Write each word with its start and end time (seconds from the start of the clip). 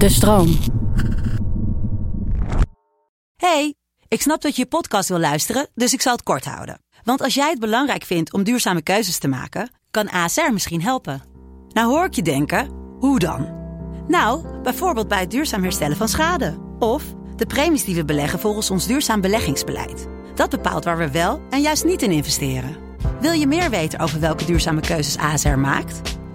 De 0.00 0.08
stroom. 0.08 0.58
Hey, 3.36 3.74
ik 4.08 4.22
snap 4.22 4.42
dat 4.42 4.56
je 4.56 4.62
je 4.62 4.68
podcast 4.68 5.08
wil 5.08 5.18
luisteren, 5.18 5.68
dus 5.74 5.92
ik 5.92 6.00
zal 6.00 6.12
het 6.12 6.22
kort 6.22 6.44
houden. 6.44 6.80
Want 7.04 7.22
als 7.22 7.34
jij 7.34 7.50
het 7.50 7.58
belangrijk 7.58 8.04
vindt 8.04 8.32
om 8.32 8.42
duurzame 8.42 8.82
keuzes 8.82 9.18
te 9.18 9.28
maken, 9.28 9.70
kan 9.90 10.10
ASR 10.10 10.52
misschien 10.52 10.82
helpen. 10.82 11.22
Nou 11.68 11.90
hoor 11.90 12.04
ik 12.04 12.14
je 12.14 12.22
denken, 12.22 12.68
hoe 12.98 13.18
dan? 13.18 13.48
Nou, 14.08 14.60
bijvoorbeeld 14.62 15.08
bij 15.08 15.20
het 15.20 15.30
duurzaam 15.30 15.62
herstellen 15.62 15.96
van 15.96 16.08
schade. 16.08 16.58
Of 16.78 17.04
de 17.36 17.46
premies 17.46 17.84
die 17.84 17.94
we 17.94 18.04
beleggen 18.04 18.38
volgens 18.38 18.70
ons 18.70 18.86
duurzaam 18.86 19.20
beleggingsbeleid. 19.20 20.06
Dat 20.34 20.50
bepaalt 20.50 20.84
waar 20.84 20.98
we 20.98 21.10
wel 21.10 21.40
en 21.50 21.60
juist 21.60 21.84
niet 21.84 22.02
in 22.02 22.12
investeren. 22.12 22.76
Wil 23.20 23.32
je 23.32 23.46
meer 23.46 23.70
weten 23.70 23.98
over 23.98 24.20
welke 24.20 24.44
duurzame 24.44 24.80
keuzes 24.80 25.22
ASR 25.22 25.48
maakt? 25.48 26.18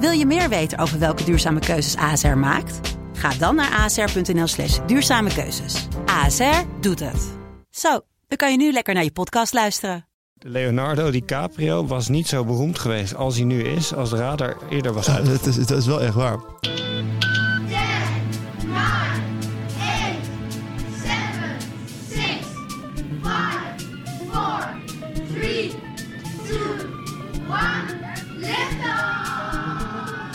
Wil 0.00 0.10
je 0.10 0.26
meer 0.26 0.48
weten 0.48 0.78
over 0.78 0.98
welke 0.98 1.24
duurzame 1.24 1.60
keuzes 1.60 1.96
ASR 2.02 2.26
maakt? 2.26 2.96
Ga 3.12 3.28
dan 3.28 3.54
naar 3.54 3.80
asr.nl 3.80 4.46
slash 4.46 4.78
duurzame 4.86 5.34
keuzes. 5.34 5.88
ASR 6.06 6.62
doet 6.80 7.00
het. 7.00 7.32
Zo, 7.70 8.00
dan 8.28 8.38
kan 8.38 8.50
je 8.50 8.56
nu 8.56 8.72
lekker 8.72 8.94
naar 8.94 9.04
je 9.04 9.12
podcast 9.12 9.52
luisteren. 9.52 10.06
Leonardo 10.38 11.10
DiCaprio 11.10 11.86
was 11.86 12.08
niet 12.08 12.28
zo 12.28 12.44
beroemd 12.44 12.78
geweest 12.78 13.14
als 13.14 13.36
hij 13.36 13.44
nu 13.44 13.62
is, 13.62 13.94
als 13.94 14.10
de 14.10 14.16
radar 14.16 14.56
eerder 14.70 14.92
was 14.92 15.06
Ja, 15.06 15.20
dat, 15.20 15.46
is, 15.46 15.56
dat 15.56 15.78
is 15.78 15.86
wel 15.86 16.00
echt 16.02 16.14
waar. 16.14 16.38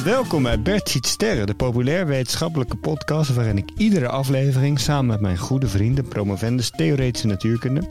Welkom 0.10 0.44
bij 0.44 0.62
Bert 0.62 0.90
ziet 0.90 1.06
sterren, 1.06 1.48
de 1.48 1.56
populair 1.56 2.08
wetenschappelijke 2.08 2.78
podcast 2.78 3.34
waarin 3.34 3.58
ik 3.58 3.70
iedere 3.78 4.08
aflevering 4.08 4.80
samen 4.80 5.06
met 5.06 5.20
mijn 5.20 5.38
goede 5.38 5.68
vrienden, 5.68 6.08
promovendus 6.08 6.70
theoretische 6.70 7.28
natuurkunde, 7.28 7.82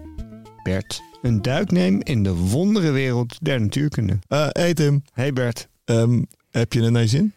Bert, 0.62 1.02
een 1.22 1.42
duik 1.42 1.70
neem 1.70 2.00
in 2.02 2.22
de 2.22 2.34
wonderenwereld 2.34 3.36
der 3.44 3.60
natuurkunde. 3.60 4.19
Eh 4.28 4.47
hey 4.50 4.75
Tim, 4.75 5.02
Hey 5.12 5.33
Bert. 5.33 5.69
ehm, 5.84 6.22
heb 6.50 6.72
je 6.72 6.80
een 6.80 6.92
naar 6.92 7.02
je 7.02 7.08
zin? 7.08 7.34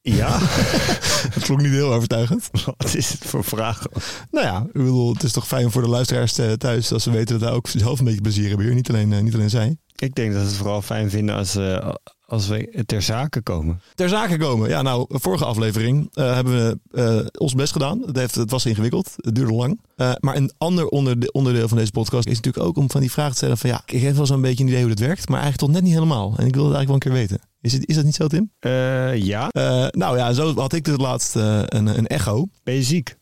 Ja? 0.00 0.38
Het 1.34 1.42
klonk 1.42 1.60
niet 1.60 1.70
heel 1.70 1.92
overtuigend. 1.92 2.50
Wat 2.76 2.94
is 2.94 3.10
het 3.10 3.24
voor 3.24 3.44
vraag? 3.44 3.82
Nou 4.30 4.46
ja, 4.46 4.62
ik 4.66 4.72
bedoel, 4.72 5.12
het 5.12 5.22
is 5.22 5.32
toch 5.32 5.46
fijn 5.46 5.70
voor 5.70 5.82
de 5.82 5.88
luisteraars 5.88 6.38
eh, 6.38 6.52
thuis 6.52 6.92
als 6.92 7.02
ze 7.02 7.10
weten 7.10 7.38
dat 7.38 7.48
wij 7.48 7.56
ook 7.56 7.68
zelf 7.68 7.98
een 7.98 8.04
beetje 8.04 8.20
plezier 8.20 8.48
hebben 8.48 8.66
hier. 8.66 8.74
Niet 8.74 8.88
alleen, 8.88 9.12
eh, 9.12 9.20
niet 9.20 9.34
alleen 9.34 9.50
zij. 9.50 9.76
Ik 9.96 10.14
denk 10.14 10.32
dat 10.32 10.42
we 10.42 10.48
het 10.48 10.56
vooral 10.56 10.82
fijn 10.82 11.10
vinden 11.10 11.34
als, 11.34 11.56
eh, 11.56 11.94
als 12.28 12.48
we 12.48 12.82
ter 12.86 13.02
zake 13.02 13.42
komen. 13.42 13.80
Ter 13.94 14.08
zake 14.08 14.36
komen. 14.36 14.68
Ja, 14.68 14.82
nou, 14.82 15.06
vorige 15.08 15.44
aflevering 15.44 16.08
eh, 16.12 16.34
hebben 16.34 16.78
we 16.90 17.00
eh, 17.00 17.26
ons 17.40 17.54
best 17.54 17.72
gedaan. 17.72 18.02
Het, 18.06 18.16
heeft, 18.16 18.34
het 18.34 18.50
was 18.50 18.66
ingewikkeld. 18.66 19.12
Het 19.16 19.34
duurde 19.34 19.52
lang. 19.52 19.80
Eh, 19.96 20.12
maar 20.20 20.36
een 20.36 20.52
ander 20.58 20.88
onderde- 20.88 21.32
onderdeel 21.32 21.68
van 21.68 21.78
deze 21.78 21.90
podcast 21.90 22.26
is 22.26 22.36
natuurlijk 22.36 22.66
ook 22.66 22.76
om 22.76 22.90
van 22.90 23.00
die 23.00 23.10
vraag 23.10 23.30
te 23.30 23.36
stellen 23.36 23.58
van 23.58 23.70
ja, 23.70 23.82
ik 23.86 24.00
heb 24.00 24.14
wel 24.16 24.26
zo'n 24.26 24.40
beetje 24.40 24.64
een 24.64 24.70
idee 24.70 24.80
hoe 24.80 24.94
dit 24.94 25.06
werkt, 25.06 25.28
maar 25.28 25.40
eigenlijk 25.40 25.64
toch 25.64 25.74
net 25.74 25.82
niet 25.82 25.94
helemaal. 25.98 26.34
En 26.36 26.46
ik 26.46 26.54
wil 26.54 26.64
het 26.64 26.74
eigenlijk 26.74 26.86
wel 26.86 26.94
een 26.94 27.00
keer 27.00 27.12
weten. 27.12 27.48
Is, 27.60 27.72
het, 27.72 27.88
is 27.88 27.94
dat 27.94 28.04
niet 28.04 28.14
zo, 28.14 28.26
Tim? 28.26 28.50
Ja, 29.22 29.48
nou 29.90 30.16
ja, 30.16 30.32
zo 30.32 30.54
had 30.54 30.72
ik 30.72 30.84
dus 30.84 30.96
laatst 30.96 31.34
een, 31.34 31.98
een 31.98 32.06
echo. 32.06 32.46
ben 32.62 32.74
je 32.74 32.82
ziek? 32.82 33.17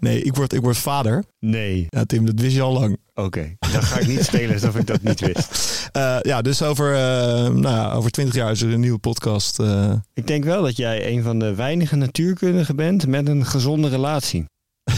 Nee, 0.00 0.22
ik 0.22 0.34
word, 0.34 0.52
ik 0.52 0.60
word 0.60 0.76
vader. 0.76 1.24
Nee. 1.40 1.86
Ja, 1.88 2.04
Tim, 2.04 2.26
dat 2.26 2.40
wist 2.40 2.54
je 2.54 2.62
al 2.62 2.72
lang. 2.72 2.96
Oké, 3.14 3.56
dan 3.72 3.82
ga 3.82 3.98
ik 3.98 4.06
niet 4.06 4.24
spelen 4.34 4.52
alsof 4.54 4.76
ik 4.76 4.86
dat 4.86 5.02
niet 5.02 5.20
wist. 5.20 5.48
Eh, 5.92 6.16
ja, 6.22 6.42
dus 6.42 6.62
over, 6.62 6.94
eh, 6.94 7.00
nou 7.48 7.62
ja, 7.62 7.92
over 7.92 8.10
20 8.10 8.34
jaar 8.34 8.50
is 8.50 8.62
er 8.62 8.72
een 8.72 8.80
nieuwe 8.80 8.98
podcast. 8.98 9.58
eh. 9.58 9.92
Ik 10.14 10.26
denk 10.26 10.44
wel 10.44 10.62
dat 10.62 10.76
jij 10.76 11.08
een 11.12 11.22
van 11.22 11.38
de 11.38 11.54
weinige 11.54 11.96
natuurkundigen 11.96 12.76
bent 12.76 13.06
met 13.06 13.28
een 13.28 13.46
gezonde 13.46 13.88
relatie. 13.88 14.44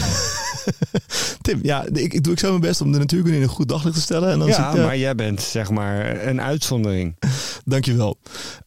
Tim, 1.41 1.59
ja, 1.61 1.85
ik, 1.93 2.13
ik 2.13 2.23
doe 2.23 2.33
ik 2.33 2.39
zo 2.39 2.49
mijn 2.49 2.61
best 2.61 2.81
om 2.81 2.91
de 2.91 2.97
natuurkunde 2.97 3.37
in 3.37 3.43
een 3.43 3.49
goed 3.49 3.69
daglicht 3.69 3.95
te 3.95 4.01
stellen. 4.01 4.31
En 4.31 4.39
dan 4.39 4.47
ja, 4.47 4.73
maar 4.75 4.97
jij 4.97 5.15
bent 5.15 5.41
zeg 5.41 5.69
maar 5.69 6.27
een 6.27 6.41
uitzondering. 6.41 7.15
Dankjewel. 7.65 8.17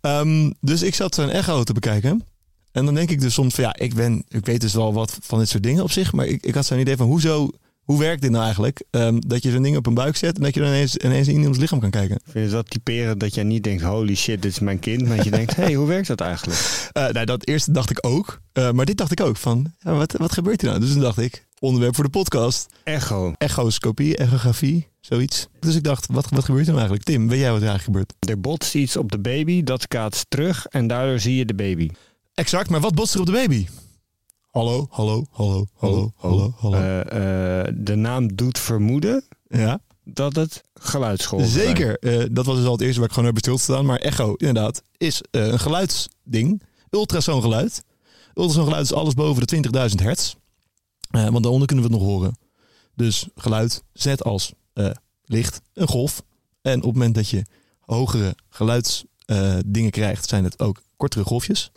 Ehm, 0.01 0.51
dus 0.61 0.83
ik 0.83 0.95
zat 0.95 1.15
zo'n 1.15 1.31
echo 1.31 1.63
te 1.65 1.73
bekijken. 1.73 2.25
En 2.73 2.85
dan 2.85 2.95
denk 2.95 3.11
ik 3.11 3.21
dus 3.21 3.35
soms 3.35 3.55
van 3.55 3.65
ja, 3.65 3.77
ik, 3.77 3.95
ben, 3.95 4.25
ik 4.29 4.47
weet 4.47 4.61
dus 4.61 4.75
wel 4.75 4.93
wat 4.93 5.19
van 5.21 5.39
dit 5.39 5.49
soort 5.49 5.63
dingen 5.63 5.83
op 5.83 5.91
zich. 5.91 6.13
Maar 6.13 6.27
ik, 6.27 6.45
ik 6.45 6.55
had 6.55 6.67
zo'n 6.67 6.79
idee 6.79 6.97
van 6.97 7.07
hoezo, 7.07 7.51
hoe 7.91 7.99
werkt 7.99 8.23
dit 8.23 8.31
nou 8.31 8.45
eigenlijk? 8.45 8.85
Ehm, 8.91 9.19
dat 9.19 9.43
je 9.43 9.51
zo'n 9.51 9.63
ding 9.63 9.77
op 9.77 9.87
een 9.87 9.95
buik 9.95 10.17
zet 10.17 10.37
en 10.37 10.43
dat 10.43 10.55
je 10.55 10.61
dan 10.61 10.69
ineens, 10.69 10.97
ineens 10.97 11.29
in 11.29 11.35
iemands 11.35 11.59
lichaam 11.59 11.81
kan 11.81 11.91
kijken. 11.91 12.21
Vind 12.25 12.45
het 12.45 12.53
wel 12.53 12.63
typerend 12.63 13.21
dat 13.21 13.35
jij 13.35 13.45
niet 13.45 13.65
denkt, 13.65 13.83
holy 13.83 14.15
shit, 14.15 14.43
dit 14.43 14.53
is 14.53 14.59
mijn 14.59 14.79
kind. 14.79 15.07
Maar 15.07 15.17
dat 15.17 15.25
je 15.25 15.31
denkt, 15.31 15.57
hé, 15.57 15.63
hey, 15.65 15.75
hoe 15.75 15.87
werkt 15.87 16.07
dat 16.07 16.21
eigenlijk? 16.21 16.91
Eh, 16.93 17.09
nou, 17.09 17.27
dat 17.27 17.47
eerste 17.47 17.73
dacht 17.73 17.91
ik 17.91 18.07
ook. 18.07 18.41
Eh, 18.53 18.71
maar 18.71 18.85
dit 18.85 18.97
dacht 18.97 19.13
ik 19.13 19.21
ook 19.21 19.37
van, 19.37 19.73
ja, 19.79 19.95
wat, 19.95 20.13
wat 20.13 20.33
gebeurt 20.33 20.61
hier 20.61 20.71
nou? 20.71 20.83
Dus 20.83 20.93
toen 20.93 21.01
dacht 21.01 21.19
ik, 21.19 21.47
onderwerp 21.59 21.95
voor 21.95 22.05
de 22.05 22.11
podcast. 22.11 22.67
Echo. 22.85 23.33
Echoscopie, 23.39 24.17
echografie, 24.17 24.89
zoiets. 25.01 25.47
Dus 25.61 25.75
ik 25.75 25.83
dacht, 25.83 26.07
wat, 26.11 26.29
wat 26.31 26.45
gebeurt 26.45 26.67
er 26.67 26.75
nou 26.75 26.87
eigenlijk? 26.87 27.05
Tim, 27.05 27.29
weet 27.29 27.41
jij 27.41 27.53
wat 27.53 27.63
er 27.63 27.69
eigenlijk 27.69 27.99
gebeurt? 27.99 28.31
Er 28.31 28.41
botst 28.41 28.75
iets 28.75 28.97
op 28.97 29.13
de 29.13 29.19
baby, 29.19 29.63
dat 29.63 29.89
kaatst 29.89 30.27
terug 30.29 30.67
en 30.67 30.87
daardoor 30.87 31.19
zie 31.19 31.37
je 31.37 31.45
de 31.45 31.55
baby. 31.55 31.89
Exact, 32.41 32.71
maar 32.71 32.81
wat 32.81 32.95
botst 32.95 33.15
er 33.15 33.21
op 33.21 33.27
de 33.27 33.33
baby? 33.33 33.67
Hallo, 34.51 34.87
hallo, 34.91 35.27
hallo, 35.31 35.67
hallo, 35.77 36.13
hallo, 36.17 36.55
hallo. 36.57 36.77
Eh, 36.77 37.01
eh, 37.01 37.75
de 37.77 37.95
naam 37.95 38.35
doet 38.35 38.59
vermoeden 38.59 39.25
ja, 39.49 39.81
dat 40.05 40.37
het 40.37 40.63
geluidsgolven 40.75 41.49
zijn. 41.49 41.67
zeker. 41.67 41.99
Eh, 41.99 42.27
dat 42.31 42.47
was 42.47 42.57
dus 42.57 42.65
al 42.65 42.73
het 42.73 42.81
eerste 42.81 42.99
waar 42.99 43.09
ik 43.09 43.15
gewoon 43.15 43.29
heb 43.29 43.39
stilgestaan. 43.39 43.87
Maar 43.87 43.99
echo, 43.99 44.35
inderdaad, 44.35 44.83
is 44.97 45.23
een 45.31 45.59
geluidsding. 45.59 46.63
Ultrasoongeluid. 46.91 47.85
Ultrasoongeluid 48.35 48.85
is 48.85 48.93
alles 48.93 49.15
boven 49.15 49.47
de 49.47 49.57
20.000 49.91 50.03
hertz. 50.03 50.35
Want 51.11 51.43
daaronder 51.43 51.67
kunnen 51.67 51.87
we 51.87 51.93
het 51.93 52.01
nog 52.01 52.11
horen. 52.11 52.39
Dus 52.95 53.27
geluid 53.35 53.83
zet 53.93 54.25
als 54.25 54.53
licht 55.25 55.61
een 55.75 55.89
golf. 55.89 56.23
En 56.63 56.77
op 56.77 56.83
het 56.83 56.93
moment 56.93 57.15
dat 57.15 57.29
je 57.29 57.45
hogere 57.81 58.35
geluidsdingen 58.49 59.91
krijgt, 59.91 60.29
zijn 60.29 60.45
het 60.45 60.59
ook 60.59 60.83
kortere 60.97 61.25
golfjes. 61.25 61.71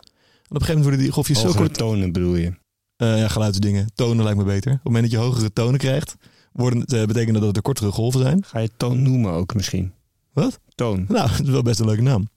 Op 0.53 0.59
een 0.59 0.65
gegeven 0.65 0.81
moment 0.81 0.83
worden 0.83 0.99
die 0.99 1.11
golfjes 1.11 1.39
zo 1.39 1.59
kort. 1.61 1.73
tonen 1.73 2.11
bedoel 2.11 2.35
je. 2.35 2.53
Eh, 2.95 3.17
ja, 3.17 3.27
geluidsdingen. 3.27 3.91
Tonen 3.95 4.23
lijkt 4.23 4.39
me 4.39 4.45
beter. 4.45 4.71
Op 4.71 4.77
het 4.77 4.83
moment 4.83 5.03
dat 5.03 5.11
je 5.11 5.17
hogere 5.25 5.53
tonen 5.53 5.79
krijgt, 5.79 6.15
worden, 6.51 6.85
eh, 6.85 7.05
betekent 7.05 7.33
dat 7.33 7.47
het 7.47 7.55
er 7.55 7.61
kortere 7.61 7.91
golven 7.91 8.21
zijn. 8.21 8.43
Ga 8.43 8.59
je 8.59 8.69
toon 8.77 9.01
noemen 9.01 9.31
ook 9.31 9.55
misschien? 9.55 9.93
Wat? 10.33 10.59
Toon. 10.75 11.05
Nou, 11.09 11.29
dat 11.29 11.39
is 11.39 11.49
wel 11.49 11.61
best 11.61 11.79
een 11.79 11.85
leuke 11.85 12.01
naam. 12.01 12.29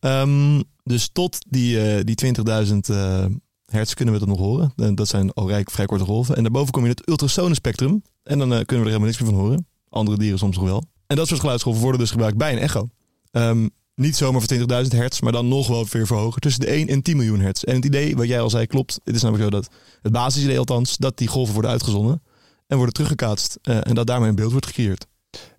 Ehm, 0.00 0.62
dus 0.82 1.08
tot 1.12 1.38
die, 1.48 1.80
eh, 1.80 2.04
die 2.04 2.14
20.000 2.14 2.88
eh, 2.88 3.24
hertz 3.64 3.94
kunnen 3.94 4.14
we 4.14 4.20
dat 4.20 4.28
nog 4.28 4.38
horen. 4.38 4.72
En 4.76 4.94
dat 4.94 5.08
zijn 5.08 5.32
al 5.32 5.48
rijk, 5.48 5.70
vrij 5.70 5.86
korte 5.86 6.04
golven. 6.04 6.36
En 6.36 6.42
daarboven 6.42 6.72
kom 6.72 6.82
je 6.82 6.88
in 6.88 6.94
het 6.96 7.08
ultrasonenspectrum. 7.08 8.02
En 8.22 8.38
dan 8.38 8.48
kunnen 8.48 8.66
we 8.66 8.74
er 8.74 8.84
helemaal 8.84 9.06
niks 9.06 9.20
meer 9.20 9.30
van 9.30 9.38
horen. 9.40 9.66
Andere 9.88 10.18
dieren 10.18 10.38
soms 10.38 10.56
nog 10.56 10.64
wel. 10.64 10.84
En 11.06 11.16
dat 11.16 11.28
soort 11.28 11.40
geluidsgolven 11.40 11.82
worden 11.82 12.00
dus 12.00 12.10
gebruikt 12.10 12.36
bij 12.36 12.52
een 12.52 12.58
echo. 12.58 12.88
Ehm, 13.30 13.68
niet 14.00 14.16
zomaar 14.16 14.40
voor 14.40 14.56
20.000 14.84 14.88
hertz, 14.96 15.20
maar 15.20 15.32
dan 15.32 15.48
nog 15.48 15.68
wel 15.68 15.86
weer 15.90 16.06
verhogen. 16.06 16.40
Tussen 16.40 16.60
de 16.60 16.66
1 16.70 16.88
en 16.88 17.02
10 17.02 17.16
miljoen 17.16 17.40
hertz. 17.40 17.62
En 17.62 17.74
het 17.74 17.84
idee, 17.84 18.16
wat 18.16 18.26
jij 18.28 18.40
al 18.40 18.50
zei, 18.50 18.66
klopt. 18.66 19.00
Het 19.04 19.14
is 19.14 19.22
namelijk 19.22 19.44
zo 19.52 19.60
dat, 19.60 19.68
het 20.02 20.12
basisidee 20.12 20.58
althans, 20.58 20.96
dat 20.96 21.18
die 21.18 21.28
golven 21.28 21.52
worden 21.52 21.70
uitgezonden. 21.70 22.22
En 22.66 22.76
worden 22.76 22.94
teruggekaatst. 22.94 23.58
eh, 23.62 23.78
en 23.86 23.94
dat 23.94 24.06
daarmee 24.06 24.28
een 24.28 24.34
beeld 24.34 24.50
wordt 24.52 24.66
gecreëerd. 24.66 25.06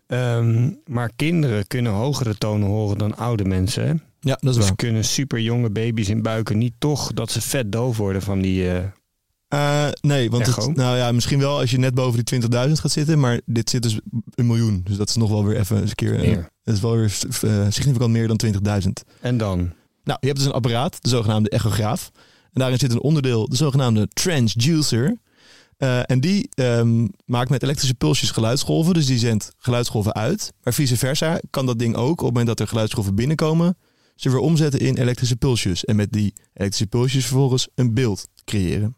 Ehm, 0.08 0.70
maar 0.86 1.12
kinderen 1.16 1.68
kunnen 1.68 1.92
hogere 1.92 2.38
tonen 2.38 2.68
horen 2.68 2.98
dan 2.98 3.18
oude 3.18 3.46
mensen. 3.46 3.84
Hè? 3.88 3.94
Ja, 4.20 4.38
dat 4.40 4.50
is 4.50 4.56
Dus 4.56 4.66
waar. 4.66 4.76
kunnen 4.76 5.06
super 5.06 5.40
jonge 5.40 5.70
baby's 5.70 6.10
in 6.10 6.22
buiken 6.22 6.58
niet 6.58 6.74
toch 6.80 7.14
dat 7.14 7.32
ze 7.32 7.42
vet 7.42 7.72
doof 7.72 7.98
worden 7.98 8.22
van 8.22 8.42
die. 8.42 8.70
eh, 8.72 8.84
Eh, 9.52 9.88
nee, 10.02 10.30
want 10.30 10.46
het, 10.46 10.76
nou 10.76 10.98
ja, 10.98 11.12
misschien 11.12 11.40
wel 11.40 11.60
als 11.60 11.72
je 11.72 11.78
net 11.78 11.94
boven 11.94 12.26
die 12.26 12.42
20.000 12.42 12.50
gaat 12.72 12.92
zitten, 12.92 13.20
maar 13.20 13.42
dit 13.46 13.70
zit 13.70 13.84
dus 13.84 14.00
een 14.36 14.48
miljoen. 14.48 14.82
Dus 14.84 14.98
dat 14.98 15.10
is 15.10 15.16
nog 15.16 15.30
wel 15.30 15.46
weer 15.46 15.58
even 15.58 15.80
eens 15.82 15.90
een 15.90 15.96
keer. 15.96 16.16
eh, 16.16 16.22
Meer. 16.22 16.50
dat 16.64 16.76
is 16.76 16.82
wel 16.82 16.96
weer 16.96 17.18
eh, 17.42 17.66
significant 17.70 18.12
meer 18.12 18.28
dan 18.28 18.40
20.000. 18.84 18.90
En 19.22 19.38
dan? 19.38 19.58
Nou, 20.04 20.18
je 20.22 20.28
hebt 20.28 20.38
dus 20.38 20.48
een 20.48 20.54
apparaat, 20.54 20.98
de 21.02 21.10
zogenaamde 21.10 21.50
echograaf. 21.50 22.12
En 22.44 22.60
daarin 22.60 22.80
zit 22.80 22.92
een 22.92 23.02
onderdeel, 23.02 23.50
de 23.50 23.56
zogenaamde 23.56 24.08
transducer. 24.08 25.18
Eh, 25.78 26.00
en 26.06 26.20
die 26.20 26.50
ehm, 26.54 27.08
maakt 27.26 27.50
met 27.50 27.64
elektrische 27.64 27.96
pulsjes 27.96 28.32
geluidsgolven. 28.32 28.94
Dus 28.94 29.06
die 29.06 29.18
zendt 29.18 29.52
geluidsgolven 29.58 30.14
uit. 30.14 30.54
Maar 30.64 30.74
vice 30.74 30.98
versa 30.98 31.40
kan 31.50 31.66
dat 31.66 31.80
ding 31.80 31.96
ook, 31.96 32.12
op 32.12 32.18
het 32.18 32.28
moment 32.28 32.48
dat 32.48 32.60
er 32.60 32.68
geluidsgolven 32.68 33.16
binnenkomen, 33.16 33.78
ze 34.16 34.30
weer 34.30 34.40
omzetten 34.40 34.80
in 34.80 34.98
elektrische 34.98 35.36
pulsjes. 35.36 35.86
En 35.86 35.96
met 35.96 36.12
die 36.12 36.34
elektrische 36.54 36.88
pulsjes 36.88 37.26
vervolgens 37.26 37.68
een 37.76 37.94
beeld 37.94 38.28
creëren. 38.46 38.96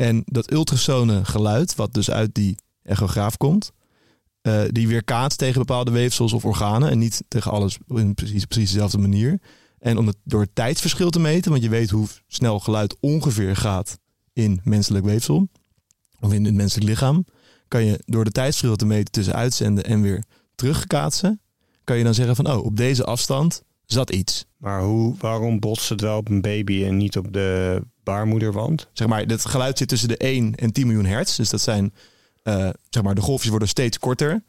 En 0.00 0.22
dat 0.26 0.52
ultrasone 0.52 1.24
geluid, 1.24 1.74
wat 1.74 1.94
dus 1.94 2.10
uit 2.10 2.34
die 2.34 2.56
echograaf 2.82 3.36
komt, 3.36 3.72
eh, 4.40 4.62
die 4.68 4.88
weerkaatst 4.88 5.38
tegen 5.38 5.58
bepaalde 5.58 5.90
weefsels 5.90 6.32
of 6.32 6.44
organen 6.44 6.90
en 6.90 6.98
niet 6.98 7.22
tegen 7.28 7.50
alles 7.50 7.78
in 7.88 8.14
precies, 8.14 8.44
precies 8.44 8.70
dezelfde 8.70 8.98
manier. 8.98 9.40
En 9.78 9.98
om 9.98 10.06
het 10.06 10.16
door 10.24 10.40
het 10.40 10.54
tijdsverschil 10.54 11.10
te 11.10 11.20
meten, 11.20 11.50
want 11.50 11.62
je 11.62 11.68
weet 11.68 11.90
hoe 11.90 12.06
snel 12.26 12.60
geluid 12.60 12.96
ongeveer 13.00 13.56
gaat 13.56 13.98
in 14.32 14.60
menselijk 14.64 15.04
weefsel 15.04 15.48
of 16.20 16.32
in 16.32 16.44
het 16.44 16.54
menselijk 16.54 16.88
lichaam, 16.88 17.24
kan 17.68 17.84
je 17.84 18.02
door 18.06 18.24
de 18.24 18.30
tijdsverschil 18.30 18.76
te 18.76 18.86
meten 18.86 19.12
tussen 19.12 19.34
uitzenden 19.34 19.84
en 19.84 20.00
weer 20.00 20.24
terugkaatsen, 20.54 21.40
kan 21.84 21.98
je 21.98 22.04
dan 22.04 22.14
zeggen 22.14 22.36
van 22.36 22.46
oh, 22.46 22.64
op 22.64 22.76
deze 22.76 23.04
afstand 23.04 23.62
zat 23.92 24.10
iets. 24.10 24.44
Maar 24.56 24.82
hoe, 24.82 25.14
waarom 25.18 25.58
botst 25.58 25.88
het 25.88 26.00
wel 26.00 26.16
op 26.16 26.28
een 26.28 26.40
baby 26.40 26.84
en 26.84 26.96
niet 26.96 27.16
op 27.16 27.32
de 27.32 27.82
baarmoederwand? 28.02 28.88
Zeg 28.92 29.08
maar, 29.08 29.22
het 29.22 29.46
geluid 29.46 29.78
zit 29.78 29.88
tussen 29.88 30.08
de 30.08 30.16
1 30.16 30.54
en 30.54 30.72
10 30.72 30.86
miljoen 30.86 31.04
hertz. 31.04 31.36
Dus 31.36 31.50
dat 31.50 31.60
zijn, 31.60 31.94
eh, 32.42 32.68
zeg 32.90 33.02
maar, 33.02 33.14
de 33.14 33.20
golfjes 33.20 33.50
worden 33.50 33.68
steeds 33.68 33.98
korter. 33.98 34.42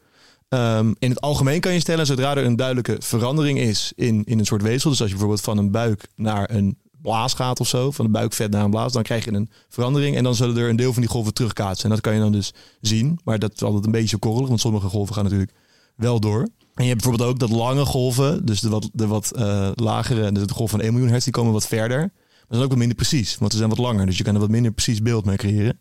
Ehm, 0.50 0.94
in 1.00 1.10
het 1.10 1.22
algemeen 1.22 1.60
kan 1.60 1.74
je 1.74 1.80
stellen, 1.80 2.06
zodra 2.06 2.36
er 2.36 2.46
een 2.46 2.56
duidelijke 2.56 2.96
verandering 3.00 3.60
is 3.60 3.92
in, 3.96 4.24
in 4.24 4.40
een 4.40 4.46
soort 4.46 4.62
weefsel. 4.62 4.90
Dus 4.90 5.02
als 5.02 5.10
je 5.10 5.16
bijvoorbeeld 5.16 5.46
van 5.46 5.58
een 5.58 5.72
buik 5.72 6.08
naar 6.16 6.50
een 6.50 6.78
blaas 7.02 7.34
gaat 7.34 7.60
of 7.60 7.68
zo, 7.68 7.92
van 7.92 8.06
een 8.06 8.12
buikvet 8.12 8.52
naar 8.52 8.64
een 8.64 8.70
blaas, 8.70 8.94
dan 8.94 9.04
krijg 9.04 9.26
je 9.26 9.34
een 9.34 9.50
verandering. 9.70 10.16
En 10.16 10.24
dan 10.24 10.36
zullen 10.36 10.58
er 10.58 10.70
een 10.70 10.76
deel 10.76 10.94
van 10.94 11.02
die 11.02 11.12
golven 11.12 11.34
terugkaatsen. 11.34 11.84
En 11.84 11.90
dat 11.90 12.02
kan 12.02 12.14
je 12.14 12.20
dan 12.20 12.32
dus 12.32 12.54
zien. 12.82 13.20
Maar 13.24 13.40
dat 13.40 13.54
is 13.54 13.64
altijd 13.64 13.86
een 13.86 13.92
beetje 13.92 14.18
korrelig, 14.18 14.48
want 14.48 14.60
sommige 14.60 14.88
golven 14.88 15.16
gaan 15.16 15.24
natuurlijk 15.24 15.52
wel 15.96 16.20
door. 16.20 16.48
En 16.76 16.84
je 16.84 16.90
hebt 16.90 17.02
bijvoorbeeld 17.02 17.30
ook 17.30 17.40
dat 17.40 17.50
lange 17.50 17.86
golven, 17.86 18.46
dus 18.46 18.60
de 18.60 18.70
wat, 18.70 18.90
de 18.94 19.08
wat 19.08 19.32
eh, 19.32 19.72
lagere, 19.74 20.32
dus 20.32 20.48
de 20.48 20.54
golf 20.54 20.70
van 20.70 20.82
1 20.82 20.92
miljoen 20.92 21.10
hertz, 21.10 21.24
die 21.24 21.34
komen 21.34 21.54
wat 21.54 21.68
verder. 21.68 22.00
Maar 22.00 22.46
dat 22.48 22.58
is 22.58 22.64
ook 22.64 22.70
wat 22.70 22.78
minder 22.78 22.96
precies, 22.98 23.38
want 23.38 23.52
ze 23.52 23.58
zijn 23.58 23.70
wat 23.70 23.78
langer. 23.78 24.06
Dus 24.06 24.18
je 24.18 24.24
kan 24.24 24.34
er 24.34 24.40
wat 24.40 24.50
minder 24.50 24.72
precies 24.72 25.02
beeld 25.02 25.26
mee 25.26 25.38
creëren. 25.38 25.80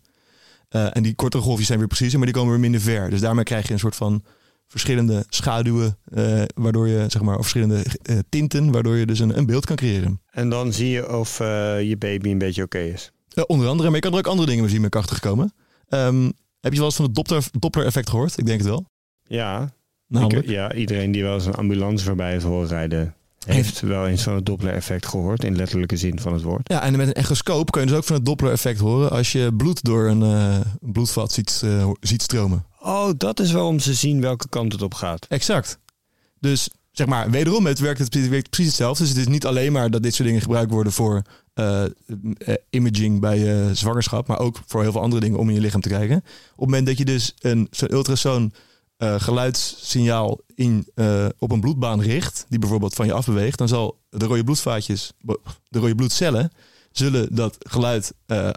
Eh, 0.69 0.95
en 0.95 1.03
die 1.03 1.15
kortere 1.15 1.43
golfjes 1.43 1.67
zijn 1.67 1.79
weer 1.79 1.87
preciezer, 1.87 2.17
maar 2.17 2.27
die 2.27 2.35
komen 2.35 2.51
weer 2.51 2.61
minder 2.61 2.81
ver. 2.81 3.09
Dus 3.09 3.19
daarmee 3.19 3.43
krijg 3.43 3.67
je 3.67 3.73
een 3.73 3.79
soort 3.79 3.95
van 3.95 4.23
verschillende 4.67 5.25
schaduwen, 5.29 5.97
eh, 6.03 6.43
waardoor 6.53 6.87
je, 6.87 7.05
zeg 7.07 7.21
maar, 7.21 7.35
of 7.37 7.41
verschillende 7.41 7.83
tinten, 8.29 8.71
waardoor 8.71 8.95
je 8.95 9.05
dus 9.05 9.19
een, 9.19 9.37
een 9.37 9.45
beeld 9.45 9.65
kan 9.65 9.75
creëren. 9.75 10.21
En 10.31 10.49
dan 10.49 10.73
zie 10.73 10.89
je 10.89 11.17
of 11.17 11.37
je 11.37 11.95
baby 11.99 12.29
een 12.29 12.37
beetje 12.37 12.63
oké 12.63 12.79
is. 12.79 13.11
Onder 13.45 13.67
andere, 13.67 13.87
maar 13.87 13.95
je 13.95 14.01
kan 14.01 14.11
er 14.11 14.17
ook 14.17 14.27
andere 14.27 14.47
dingen 14.47 14.63
mee 14.63 14.71
zien 14.71 14.81
met 14.81 14.89
krachten 14.89 15.15
gekomen. 15.15 15.53
Ehm, 15.87 16.23
heb 16.59 16.71
je 16.71 16.77
wel 16.77 16.87
eens 16.87 16.95
van 16.95 17.05
het 17.05 17.15
Doppler, 17.15 17.43
Doppler 17.59 17.85
effect 17.85 18.09
gehoord? 18.09 18.37
Ik 18.37 18.45
denk 18.45 18.59
het 18.59 18.67
wel. 18.67 18.85
Ja, 19.23 19.73
Namelijk, 20.11 20.45
ik- 20.45 20.49
ja, 20.51 20.73
iedereen 20.73 21.11
die 21.11 21.23
wel 21.23 21.33
eens 21.33 21.45
een 21.45 21.55
ambulance 21.55 22.05
voorbij 22.05 22.31
heeft 22.31 22.43
horen 22.45 22.67
rijden, 22.67 23.13
heeft 23.45 23.79
wel 23.79 24.07
eens 24.07 24.23
van 24.23 24.35
het 24.35 24.45
Doppler-effect 24.45 25.05
gehoord, 25.05 25.43
in 25.43 25.55
letterlijke 25.55 25.97
zin 25.97 26.19
van 26.19 26.33
het 26.33 26.41
woord. 26.41 26.69
Ja, 26.69 26.81
en 26.81 26.97
met 26.97 27.07
een 27.07 27.13
echoscoop 27.13 27.71
kun 27.71 27.81
je 27.81 27.87
dus 27.87 27.95
ook 27.97 28.03
van 28.03 28.15
het 28.15 28.25
Doppler-effect 28.25 28.79
horen 28.79 29.11
als 29.11 29.31
je 29.31 29.53
bloed 29.57 29.83
door 29.83 30.07
een 30.07 30.21
eh, 30.23 30.59
bloedvat 30.79 31.31
ziet, 31.31 31.61
eh, 31.63 31.89
ziet 31.99 32.21
stromen. 32.21 32.65
Oh, 32.79 33.09
dat 33.17 33.39
is 33.39 33.51
wel 33.51 33.67
om 33.67 33.77
te 33.77 33.93
zien 33.93 34.21
welke 34.21 34.49
kant 34.49 34.71
het 34.71 34.81
op 34.81 34.93
gaat. 34.93 35.25
Exact. 35.29 35.77
Dus 36.39 36.69
zeg 36.91 37.07
maar, 37.07 37.29
wederom, 37.31 37.65
het 37.65 37.79
werkt, 37.79 37.99
het 37.99 38.29
werkt 38.29 38.49
precies 38.49 38.67
hetzelfde. 38.67 39.03
Dus 39.03 39.11
het 39.11 39.21
is 39.21 39.27
niet 39.27 39.45
alleen 39.45 39.71
maar 39.71 39.91
dat 39.91 40.03
dit 40.03 40.13
soort 40.13 40.27
dingen 40.27 40.41
gebruikt 40.41 40.71
worden 40.71 40.93
voor 40.93 41.21
eh, 41.53 41.83
imaging 42.69 43.19
bij 43.19 43.69
zwangerschap, 43.75 44.27
maar 44.27 44.39
ook 44.39 44.59
voor 44.65 44.81
heel 44.81 44.91
veel 44.91 45.01
andere 45.01 45.21
dingen 45.21 45.39
om 45.39 45.49
in 45.49 45.55
je 45.55 45.61
lichaam 45.61 45.81
te 45.81 45.89
krijgen. 45.89 46.15
Op 46.17 46.23
het 46.55 46.65
moment 46.65 46.85
dat 46.85 46.97
je 46.97 47.05
dus 47.05 47.35
een 47.39 47.67
zo'n 47.71 47.93
ultrasoon 47.93 48.51
eh, 49.01 49.19
geluidssignaal 49.19 50.39
in, 50.55 50.87
eh, 50.95 51.25
op 51.37 51.51
een 51.51 51.59
bloedbaan 51.59 52.01
richt, 52.01 52.45
die 52.49 52.59
bijvoorbeeld 52.59 52.93
van 52.93 53.05
je 53.05 53.13
afbeweegt, 53.13 53.57
dan 53.57 53.67
zal 53.67 53.97
de 54.09 54.25
rode 54.25 54.43
bloedvaatjes, 54.43 55.11
de 55.69 55.79
rode 55.79 55.95
bloedcellen, 55.95 56.51
zullen 56.91 57.35
dat 57.35 57.57
geluid 57.59 58.13
eh, 58.25 58.49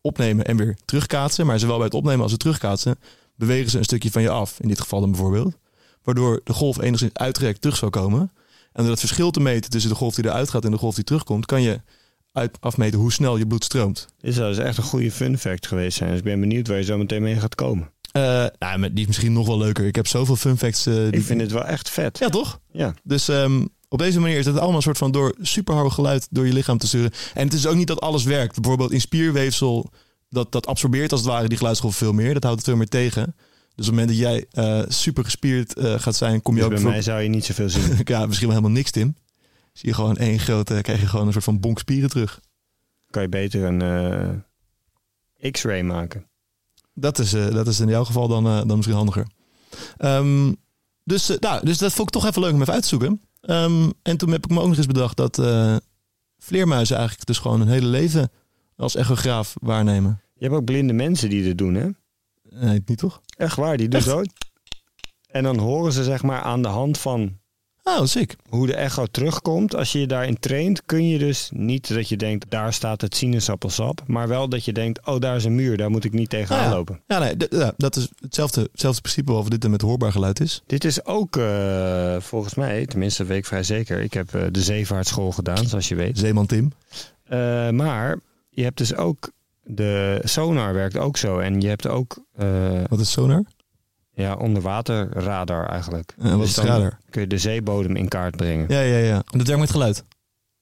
opnemen 0.00 0.44
en 0.44 0.56
weer 0.56 0.76
terugkaatsen. 0.84 1.46
Maar 1.46 1.58
zowel 1.58 1.76
bij 1.76 1.84
het 1.84 1.94
opnemen 1.94 2.22
als 2.22 2.30
het 2.30 2.40
terugkaatsen 2.40 2.98
bewegen 3.36 3.70
ze 3.70 3.78
een 3.78 3.84
stukje 3.84 4.10
van 4.10 4.22
je 4.22 4.28
af. 4.28 4.60
In 4.60 4.68
dit 4.68 4.80
geval 4.80 5.00
dan 5.00 5.10
bijvoorbeeld. 5.10 5.54
Waardoor 6.02 6.40
de 6.44 6.52
golf 6.52 6.80
enigszins 6.80 7.14
uitgerekt 7.14 7.60
terug 7.60 7.76
zou 7.76 7.90
komen. 7.90 8.20
En 8.72 8.82
door 8.82 8.90
het 8.90 9.00
verschil 9.00 9.30
te 9.30 9.40
meten 9.40 9.70
tussen 9.70 9.90
de 9.90 9.96
golf 9.96 10.14
die 10.14 10.24
eruit 10.24 10.50
gaat 10.50 10.64
en 10.64 10.70
de 10.70 10.78
golf 10.78 10.94
die 10.94 11.04
terugkomt, 11.04 11.46
kan 11.46 11.62
je 11.62 11.80
uit, 12.32 12.56
afmeten 12.60 12.98
hoe 12.98 13.12
snel 13.12 13.36
je 13.36 13.46
bloed 13.46 13.64
stroomt. 13.64 14.08
Dit 14.20 14.34
zou 14.34 14.48
dus 14.48 14.64
echt 14.64 14.76
een 14.76 14.84
goede 14.84 15.12
fun 15.12 15.38
fact 15.38 15.66
geweest 15.66 15.96
zijn. 15.96 16.10
Dus 16.10 16.18
ik 16.18 16.24
ben 16.24 16.40
benieuwd 16.40 16.68
waar 16.68 16.76
je 16.76 16.84
zo 16.84 16.98
meteen 16.98 17.22
mee 17.22 17.36
gaat 17.36 17.54
komen. 17.54 17.90
Eh, 18.12 18.46
nou, 18.58 18.80
die 18.92 19.00
is 19.00 19.06
misschien 19.06 19.32
nog 19.32 19.46
wel 19.46 19.58
leuker. 19.58 19.86
Ik 19.86 19.94
heb 19.94 20.06
zoveel 20.06 20.36
fun 20.36 20.58
facts. 20.58 20.86
eh, 20.86 20.94
die... 20.94 21.10
Ik 21.10 21.22
vind 21.22 21.40
het 21.40 21.52
wel 21.52 21.64
echt 21.64 21.90
vet. 21.90 22.18
Ja, 22.18 22.28
toch? 22.28 22.60
Ja. 22.72 22.94
Dus 23.02 23.28
ehm, 23.28 23.66
op 23.88 23.98
deze 23.98 24.20
manier 24.20 24.38
is 24.38 24.46
het 24.46 24.56
allemaal 24.56 24.76
een 24.76 24.82
soort 24.82 24.98
van 24.98 25.12
door 25.12 25.34
superhard 25.40 25.92
geluid 25.92 26.26
door 26.30 26.46
je 26.46 26.52
lichaam 26.52 26.78
te 26.78 26.86
sturen. 26.86 27.10
En 27.34 27.44
het 27.44 27.52
is 27.52 27.66
ook 27.66 27.76
niet 27.76 27.86
dat 27.86 28.00
alles 28.00 28.24
werkt. 28.24 28.54
Bijvoorbeeld 28.60 28.92
in 28.92 29.00
spierweefsel, 29.00 29.90
dat, 30.28 30.52
dat 30.52 30.66
absorbeert 30.66 31.12
als 31.12 31.20
het 31.20 31.30
ware 31.30 31.48
die 31.48 31.56
geluidsgolf 31.58 31.96
veel 31.96 32.12
meer. 32.12 32.34
Dat 32.34 32.42
houdt 32.42 32.58
het 32.58 32.68
veel 32.68 32.76
meer 32.76 32.88
tegen. 32.88 33.34
Dus 33.74 33.88
op 33.88 33.94
het 33.96 34.00
moment 34.06 34.08
dat 34.08 34.18
jij 34.18 34.46
eh, 34.50 34.82
super 34.88 35.24
gespierd 35.24 35.74
gaat 35.78 36.16
zijn, 36.16 36.42
kom 36.42 36.54
je 36.56 36.60
Dus 36.60 36.70
ook 36.70 36.82
bij 36.82 36.90
mij 36.90 37.02
zou 37.02 37.20
je 37.20 37.28
niet 37.28 37.44
zoveel 37.44 37.68
zien. 37.68 37.82
ja, 38.04 38.26
misschien 38.26 38.48
wel 38.48 38.56
helemaal 38.56 38.76
niks, 38.76 38.90
Tim. 38.90 39.16
Zie 39.72 39.88
je 39.88 39.94
gewoon 39.94 40.16
één 40.16 40.38
grote, 40.38 40.78
krijg 40.82 41.00
je 41.00 41.06
gewoon 41.06 41.26
een 41.26 41.32
soort 41.32 41.44
van 41.44 41.60
bonk 41.60 41.78
spieren 41.78 42.08
terug. 42.10 42.40
kan 43.10 43.22
je 43.22 43.28
beter 43.28 43.62
een 43.64 44.44
X-ray 45.50 45.82
maken. 45.82 46.26
Dat 46.94 47.18
is, 47.18 47.32
eh, 47.32 47.50
dat 47.50 47.66
is 47.66 47.80
in 47.80 47.88
jouw 47.88 48.04
geval 48.04 48.28
dan, 48.28 48.46
eh, 48.46 48.56
dan 48.66 48.76
misschien 48.76 48.96
handiger. 48.96 49.26
Ehm, 49.96 50.52
dus, 51.04 51.28
eh, 51.28 51.38
nou, 51.38 51.64
dus 51.64 51.78
dat 51.78 51.92
vond 51.92 52.08
ik 52.08 52.14
toch 52.14 52.26
even 52.26 52.42
leuk 52.42 52.52
om 52.52 52.60
even 52.60 52.72
uit 52.72 52.82
te 52.82 52.88
zoeken. 52.88 53.20
Ehm, 53.40 53.90
en 54.02 54.16
toen 54.16 54.30
heb 54.30 54.44
ik 54.44 54.50
me 54.50 54.60
ook 54.60 54.68
nog 54.68 54.76
eens 54.76 54.86
bedacht 54.86 55.16
dat 55.16 55.36
vleermuizen 56.38 56.96
eigenlijk 56.96 57.26
dus 57.26 57.38
gewoon 57.38 57.58
hun 57.58 57.68
hele 57.68 57.86
leven 57.86 58.30
als 58.76 58.94
echograaf 58.94 59.54
waarnemen. 59.60 60.20
Je 60.34 60.44
hebt 60.44 60.54
ook 60.54 60.64
blinde 60.64 60.92
mensen 60.92 61.28
die 61.28 61.42
dit 61.42 61.58
doen, 61.58 61.74
hè? 61.74 61.88
Nee, 62.42 62.82
niet 62.84 62.98
toch? 62.98 63.20
Echt 63.36 63.56
waar, 63.56 63.76
die 63.76 63.88
doen 63.88 64.00
zo. 64.00 64.22
En 65.26 65.42
dan 65.42 65.58
horen 65.58 65.92
ze 65.92 66.04
zeg 66.04 66.22
maar 66.22 66.40
aan 66.40 66.62
de 66.62 66.68
hand 66.68 66.98
van 66.98 67.38
Oh, 67.84 68.04
sick. 68.04 68.36
hoe 68.48 68.66
de 68.66 68.74
echo 68.74 69.06
terugkomt. 69.06 69.74
Als 69.74 69.92
je 69.92 69.98
je 70.00 70.06
daarin 70.06 70.38
traint, 70.38 70.82
kun 70.86 71.08
je 71.08 71.18
dus 71.18 71.50
niet 71.54 71.94
dat 71.94 72.08
je 72.08 72.16
denkt, 72.16 72.50
daar 72.50 72.72
staat 72.72 73.00
het 73.00 73.16
sinaasappelsap. 73.16 74.02
Maar 74.06 74.28
wel 74.28 74.48
dat 74.48 74.64
je 74.64 74.72
denkt, 74.72 75.06
oh, 75.06 75.18
daar 75.20 75.36
is 75.36 75.44
een 75.44 75.54
muur, 75.54 75.76
daar 75.76 75.90
moet 75.90 76.04
ik 76.04 76.12
niet 76.12 76.30
tegenaan 76.30 76.64
Ah, 76.64 76.70
ja. 76.70 76.74
lopen. 76.76 77.00
Ja, 77.06 77.18
nee, 77.18 77.34
ja, 77.50 77.72
dat 77.76 77.96
is 77.96 78.08
hetzelfde, 78.20 78.68
hetzelfde 78.72 79.00
principe 79.00 79.26
behalve 79.26 79.50
dit 79.50 79.64
er 79.64 79.70
met 79.70 79.80
hoorbaar 79.80 80.12
geluid 80.12 80.40
is. 80.40 80.62
Dit 80.66 80.84
is 80.84 81.04
ook 81.04 81.36
eh, 81.36 82.16
volgens 82.20 82.54
mij, 82.54 82.86
tenminste 82.86 83.24
weet 83.24 83.38
ik 83.38 83.46
vrij 83.46 83.62
zeker. 83.62 84.00
Ik 84.00 84.12
heb 84.12 84.34
eh, 84.34 84.42
de 84.50 84.62
zeevaartschool 84.62 85.32
gedaan, 85.32 85.66
zoals 85.66 85.88
je 85.88 85.94
weet. 85.94 86.18
Zeeman 86.18 86.46
Tim. 86.46 86.72
Eh, 87.24 87.38
maar 87.70 88.18
je 88.50 88.62
hebt 88.62 88.78
dus 88.78 88.94
ook, 88.96 89.30
de 89.64 90.20
sonar 90.24 90.74
werkt 90.74 90.96
ook 90.98 91.16
zo. 91.16 91.38
En 91.38 91.60
je 91.60 91.68
hebt 91.68 91.88
ook 91.88 92.24
Wat 92.88 93.00
is 93.00 93.10
sonar? 93.10 93.42
Ja, 94.22 94.34
onderwaterradar 94.34 95.68
eigenlijk. 95.68 96.14
En 96.18 96.30
wat 96.30 96.38
Dus 96.40 96.48
is 96.48 96.54
dan 96.54 96.66
radar? 96.66 96.98
kun 97.10 97.20
je 97.20 97.26
de 97.26 97.38
zeebodem 97.38 97.96
in 97.96 98.08
kaart 98.08 98.36
brengen. 98.36 98.64
Ja, 98.68 98.80
ja, 98.80 98.96
ja. 98.98 99.22
Dat 99.30 99.46
werkt 99.46 99.60
met 99.60 99.70
geluid. 99.70 100.04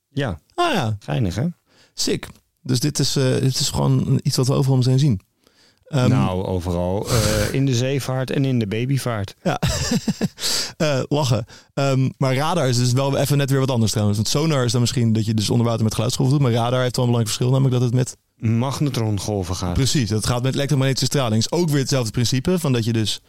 Ja, 0.09 0.39
Ah 0.55 0.73
ja, 0.73 0.97
geinig 0.99 1.35
hè? 1.35 1.47
sick. 1.95 2.29
Dus 2.63 2.81
dit 2.81 2.99
is, 2.99 3.17
eh, 3.17 3.25
dit 3.41 3.61
is 3.61 3.71
gewoon 3.71 4.21
iets 4.23 4.37
wat 4.37 4.47
we 4.47 4.53
overal 4.53 4.77
om 4.77 4.83
zijn 4.83 4.99
zien. 4.99 5.21
Ehm, 5.85 6.09
nou, 6.09 6.45
overal. 6.45 7.07
eh, 7.09 7.55
in 7.55 7.67
de 7.67 7.75
zeevaart 7.75 8.31
en 8.31 8.45
in 8.45 8.59
de 8.59 8.67
babyvaart. 8.67 9.35
Ja, 9.43 9.61
Eh, 10.77 11.01
lachen. 11.09 11.45
Ehm, 11.75 12.09
maar 12.17 12.35
radar 12.35 12.69
is 12.69 12.77
dus 12.77 12.93
wel 12.93 13.17
even 13.17 13.37
net 13.37 13.51
weer 13.51 13.59
wat 13.61 13.71
anders 13.71 13.91
trouwens. 13.91 14.19
Want 14.19 14.31
sonar 14.31 14.65
is 14.65 14.73
dan 14.73 14.81
misschien 14.81 15.13
dat 15.13 15.25
je 15.27 15.35
dus 15.35 15.51
onder 15.51 15.67
water 15.67 15.85
met 15.85 15.95
geluidsgolven 15.95 16.35
doet. 16.39 16.43
Maar 16.47 16.53
radar 16.57 16.83
heeft 16.83 16.97
wel 16.97 17.05
een 17.05 17.11
belangrijk 17.11 17.27
verschil. 17.27 17.51
Namelijk 17.51 17.75
dat 17.75 17.83
het 17.83 17.95
met... 17.95 18.17
Magnetrongolven 18.59 19.57
gaat. 19.57 19.75
Precies, 19.75 20.09
dat 20.09 20.27
gaat 20.27 20.43
met 20.43 20.55
elektromagnetische 20.55 21.07
straling. 21.07 21.41
Is 21.43 21.53
ook 21.53 21.69
weer 21.69 21.79
hetzelfde 21.79 22.11
principe. 22.11 22.59
Van 22.59 22.73
dat 22.73 22.85
je 22.85 22.93
dus... 22.93 23.21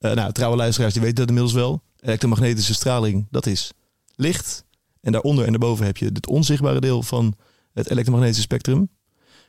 eh, 0.00 0.12
nou, 0.12 0.32
trouwe 0.32 0.56
luisteraars 0.56 0.92
die 0.92 1.02
weten 1.02 1.18
dat 1.18 1.28
inmiddels 1.28 1.54
wel. 1.54 1.82
Elektromagnetische 2.00 2.74
straling, 2.74 3.26
dat 3.30 3.46
is 3.46 3.72
licht. 4.14 4.64
En 5.00 5.12
daaronder 5.12 5.44
en 5.44 5.50
daarboven 5.50 5.86
heb 5.86 5.96
je 5.96 6.04
het 6.12 6.26
onzichtbare 6.26 6.80
deel 6.80 7.02
van 7.02 7.34
het 7.72 7.90
elektromagnetische 7.90 8.42
spectrum. 8.42 8.90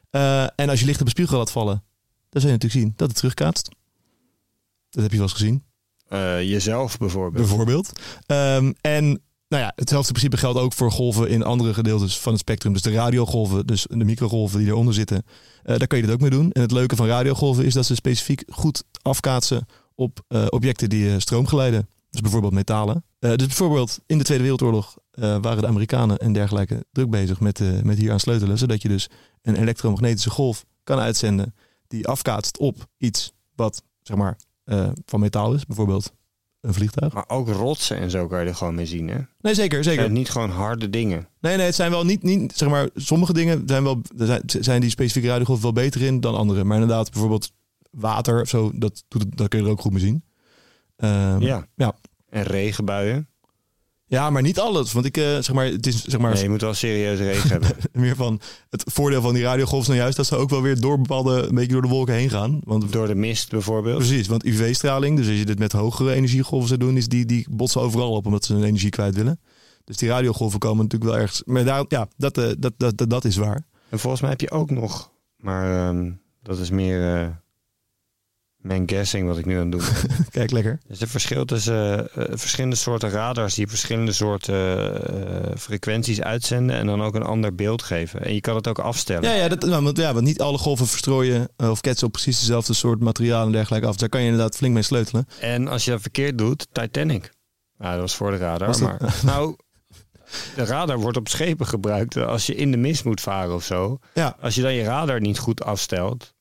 Eh, 0.09 0.43
en 0.43 0.69
als 0.69 0.79
je 0.79 0.85
licht 0.85 0.99
op 0.99 1.05
een 1.05 1.11
spiegel 1.11 1.37
laat 1.37 1.51
vallen... 1.51 1.83
dan 2.29 2.41
zul 2.41 2.51
je 2.51 2.57
natuurlijk 2.57 2.81
zien 2.81 2.93
dat 2.95 3.07
het 3.07 3.17
terugkaatst. 3.17 3.69
Dat 4.89 5.01
heb 5.01 5.11
je 5.11 5.17
wel 5.17 5.25
eens 5.27 5.35
gezien. 5.35 5.63
Eh, 6.07 6.41
jezelf 6.41 6.97
bijvoorbeeld. 6.97 7.47
Bijvoorbeeld. 7.47 7.91
Ehm, 8.25 8.71
en 8.81 9.03
nou 9.47 9.63
ja, 9.63 9.71
hetzelfde 9.75 10.11
principe 10.11 10.37
geldt 10.37 10.59
ook 10.59 10.73
voor 10.73 10.91
golven 10.91 11.29
in 11.29 11.43
andere 11.43 11.73
gedeeltes 11.73 12.19
van 12.19 12.31
het 12.31 12.41
spectrum. 12.41 12.73
Dus 12.73 12.81
de 12.81 12.91
radiogolven, 12.91 13.67
dus 13.67 13.85
de 13.89 14.05
microgolven 14.05 14.59
die 14.59 14.67
eronder 14.67 14.93
zitten. 14.93 15.23
daar 15.63 15.87
kan 15.87 15.97
je 15.97 16.05
dit 16.05 16.13
ook 16.13 16.21
mee 16.21 16.29
doen. 16.29 16.51
En 16.51 16.61
het 16.61 16.71
leuke 16.71 16.95
van 16.95 17.07
radiogolven 17.07 17.65
is 17.65 17.73
dat 17.73 17.85
ze 17.85 17.95
specifiek 17.95 18.43
goed 18.47 18.83
afkaatsen 19.01 19.65
op 20.01 20.23
eh, 20.27 20.45
objecten 20.49 20.89
die 20.89 21.09
eh, 21.09 21.19
stroom 21.19 21.47
geleiden. 21.47 21.89
Dus 22.09 22.21
bijvoorbeeld 22.21 22.53
metalen. 22.53 23.03
Eh, 23.19 23.29
dus 23.29 23.47
bijvoorbeeld 23.47 23.99
in 24.05 24.17
de 24.17 24.23
Tweede 24.23 24.43
Wereldoorlog 24.43 24.97
waren 25.41 25.61
de 25.61 25.67
Amerikanen 25.67 26.17
en 26.17 26.33
dergelijke 26.33 26.85
druk 26.91 27.09
bezig 27.09 27.39
met, 27.39 27.83
met 27.83 27.97
hier 27.97 28.11
aan 28.11 28.19
sleutelen. 28.19 28.57
Zodat 28.57 28.81
je 28.81 28.87
dus 28.87 29.09
een 29.41 29.55
elektromagnetische 29.55 30.29
golf 30.29 30.65
kan 30.83 30.99
uitzenden 30.99 31.55
die 31.87 32.07
afkaatst 32.07 32.57
op 32.57 32.87
iets 32.97 33.33
wat 33.55 33.83
zeg 34.01 34.17
maar 34.17 34.37
van 35.05 35.19
metaal 35.19 35.53
is. 35.53 35.65
Bijvoorbeeld 35.65 36.13
een 36.61 36.73
vliegtuig. 36.73 37.13
Maar 37.13 37.29
ook 37.29 37.49
rotsen 37.49 37.97
en 37.97 38.09
zo 38.09 38.27
kan 38.27 38.41
je 38.41 38.47
er 38.47 38.55
gewoon 38.55 38.75
mee 38.75 38.85
zien, 38.85 39.07
hè? 39.07 39.17
Nee, 39.41 39.53
zeker, 39.53 39.83
zeker. 39.83 40.11
Niet 40.11 40.29
gewoon 40.29 40.49
harde 40.49 40.89
dingen. 40.89 41.27
Nee, 41.39 41.57
nee, 41.57 41.65
het 41.65 41.75
zijn 41.75 41.91
wel 41.91 42.05
niet, 42.05 42.23
niet 42.23 42.53
zeg 42.55 42.69
maar, 42.69 42.89
sommige 42.95 43.33
dingen 43.33 43.63
zijn 43.65 43.83
wel, 43.83 44.01
zijn, 44.45 44.81
die 44.81 44.89
specifieke 44.89 45.27
radiogolven 45.27 45.63
wel 45.63 45.73
beter 45.73 46.01
in 46.01 46.19
dan 46.19 46.35
andere. 46.35 46.63
Maar 46.63 46.81
inderdaad, 46.81 47.11
bijvoorbeeld 47.11 47.51
water 47.91 48.41
of 48.41 48.49
zo, 48.49 48.71
dat, 48.75 49.03
doet 49.07 49.37
dat 49.37 49.47
kun 49.47 49.59
je 49.59 49.65
er 49.65 49.71
ook 49.71 49.81
goed 49.81 49.91
mee 49.91 50.01
zien. 50.01 50.23
Ehm, 50.97 51.41
Ja. 51.41 51.67
ja. 51.75 51.95
En 52.29 52.43
regenbuien. 52.43 53.25
Ja, 54.05 54.29
maar 54.29 54.41
niet 54.41 54.59
alles. 54.59 54.91
Want 54.93 55.05
ik, 55.05 55.17
eh, 55.17 55.23
zeg 55.23 55.53
maar, 55.53 55.65
het 55.65 55.87
is 55.87 56.03
zeg 56.03 56.19
maar 56.19 56.33
Nee, 56.33 56.43
je 56.43 56.49
moet 56.49 56.61
wel 56.61 56.73
serieus 56.73 57.19
regen 57.19 57.49
hebben. 57.49 57.69
meer 58.01 58.15
van 58.15 58.39
het 58.69 58.83
voordeel 58.85 59.21
van 59.21 59.33
die 59.33 59.43
radiogolven 59.43 59.79
is 59.81 59.87
nou 59.87 59.99
juist 59.99 60.17
dat 60.17 60.25
ze 60.25 60.35
ook 60.35 60.49
wel 60.49 60.61
weer 60.61 60.79
door 60.81 60.97
bepaalde, 60.97 61.47
een 61.47 61.55
beetje 61.55 61.71
door 61.71 61.81
de 61.81 61.87
wolken 61.87 62.13
heen 62.13 62.29
gaan. 62.29 62.59
Want 62.63 62.91
Door 62.91 63.07
de 63.07 63.15
mist 63.15 63.49
bijvoorbeeld. 63.49 63.97
Precies, 63.97 64.27
want 64.27 64.45
UV-straling, 64.45 65.17
dus 65.17 65.27
als 65.27 65.37
je 65.37 65.45
dit 65.45 65.59
met 65.59 65.71
hogere 65.71 66.13
energiegolven 66.13 66.67
zou 66.67 66.79
doen, 66.79 66.97
is 66.97 67.07
die, 67.07 67.25
die 67.25 67.47
botsen 67.49 67.81
overal 67.81 68.11
op 68.11 68.25
omdat 68.25 68.45
ze 68.45 68.53
hun 68.53 68.63
energie 68.63 68.89
kwijt 68.89 69.15
willen. 69.15 69.39
Dus 69.83 69.97
die 69.97 70.09
radiogolven 70.09 70.59
komen 70.59 70.83
natuurlijk 70.83 71.11
wel 71.11 71.21
ergens. 71.21 71.43
Maar 71.45 71.63
daar, 71.65 71.85
ja, 71.87 72.07
dat, 72.17 72.37
eh, 72.37 72.49
dat, 72.57 72.73
dat, 72.77 72.97
dat, 72.97 73.09
dat 73.09 73.25
is 73.25 73.35
waar. 73.35 73.65
En 73.89 73.99
volgens 73.99 74.21
mij 74.21 74.29
heb 74.29 74.41
je 74.41 74.51
ook 74.51 74.69
nog, 74.69 75.11
maar 75.37 75.87
ehm, 75.87 76.11
dat 76.43 76.59
is 76.59 76.69
meer 76.69 77.15
eh, 77.15 77.27
mijn 78.61 78.89
guessing 78.89 79.27
wat 79.27 79.37
ik 79.37 79.45
nu 79.45 79.57
aan 79.57 79.61
het 79.61 79.71
doen 79.71 79.81
ben. 79.81 80.25
Kijk, 80.29 80.51
lekker. 80.51 80.71
Er 80.71 80.91
is 80.91 81.01
een 81.01 81.07
verschil 81.07 81.45
tussen 81.45 82.09
eh, 82.13 82.23
eh, 82.23 82.37
verschillende 82.37 82.75
soorten 82.75 83.09
radars 83.09 83.53
die 83.55 83.67
verschillende 83.67 84.11
soorten 84.11 84.55
eh, 85.03 85.57
frequenties 85.57 86.21
uitzenden 86.21 86.75
en 86.75 86.85
dan 86.85 87.01
ook 87.01 87.15
een 87.15 87.23
ander 87.23 87.55
beeld 87.55 87.81
geven. 87.81 88.21
En 88.21 88.33
je 88.33 88.41
kan 88.41 88.55
het 88.55 88.67
ook 88.67 88.79
afstellen. 88.79 89.29
Ja, 89.29 89.35
ja, 89.35 89.47
dat, 89.47 89.61
nou, 89.65 89.83
want, 89.83 89.97
ja, 89.97 90.13
want 90.13 90.25
niet 90.25 90.41
alle 90.41 90.57
golven 90.57 90.87
verstrooien 90.87 91.49
of 91.57 91.81
ketsen 91.81 92.07
op 92.07 92.13
precies 92.13 92.39
dezelfde 92.39 92.73
soort 92.73 92.99
materialen 92.99 93.45
en 93.45 93.51
dergelijke 93.51 93.87
af. 93.87 93.95
Daar 93.95 94.09
kan 94.09 94.21
je 94.21 94.29
inderdaad 94.29 94.55
flink 94.55 94.73
mee 94.73 94.83
sleutelen. 94.83 95.27
En 95.39 95.67
als 95.67 95.85
je 95.85 95.91
dat 95.91 96.01
verkeerd 96.01 96.37
doet, 96.37 96.67
Titanic. 96.71 97.31
Nou, 97.77 97.91
dat 97.91 98.01
was 98.01 98.15
voor 98.15 98.31
de 98.31 98.37
radar. 98.37 98.79
Maar 98.81 98.99
nou, 99.23 99.55
de 100.55 100.65
radar 100.65 100.99
wordt 100.99 101.17
op 101.17 101.27
schepen 101.27 101.67
gebruikt 101.67 102.17
als 102.17 102.45
je 102.45 102.55
in 102.55 102.71
de 102.71 102.77
mist 102.77 103.05
moet 103.05 103.21
varen 103.21 103.55
of 103.55 103.63
zo. 103.63 103.99
Ja, 104.13 104.35
Als 104.39 104.55
je 104.55 104.61
dan 104.61 104.73
je 104.73 104.83
radar 104.83 105.21
niet 105.21 105.39
goed 105.39 105.63
afstelt, 105.63 106.33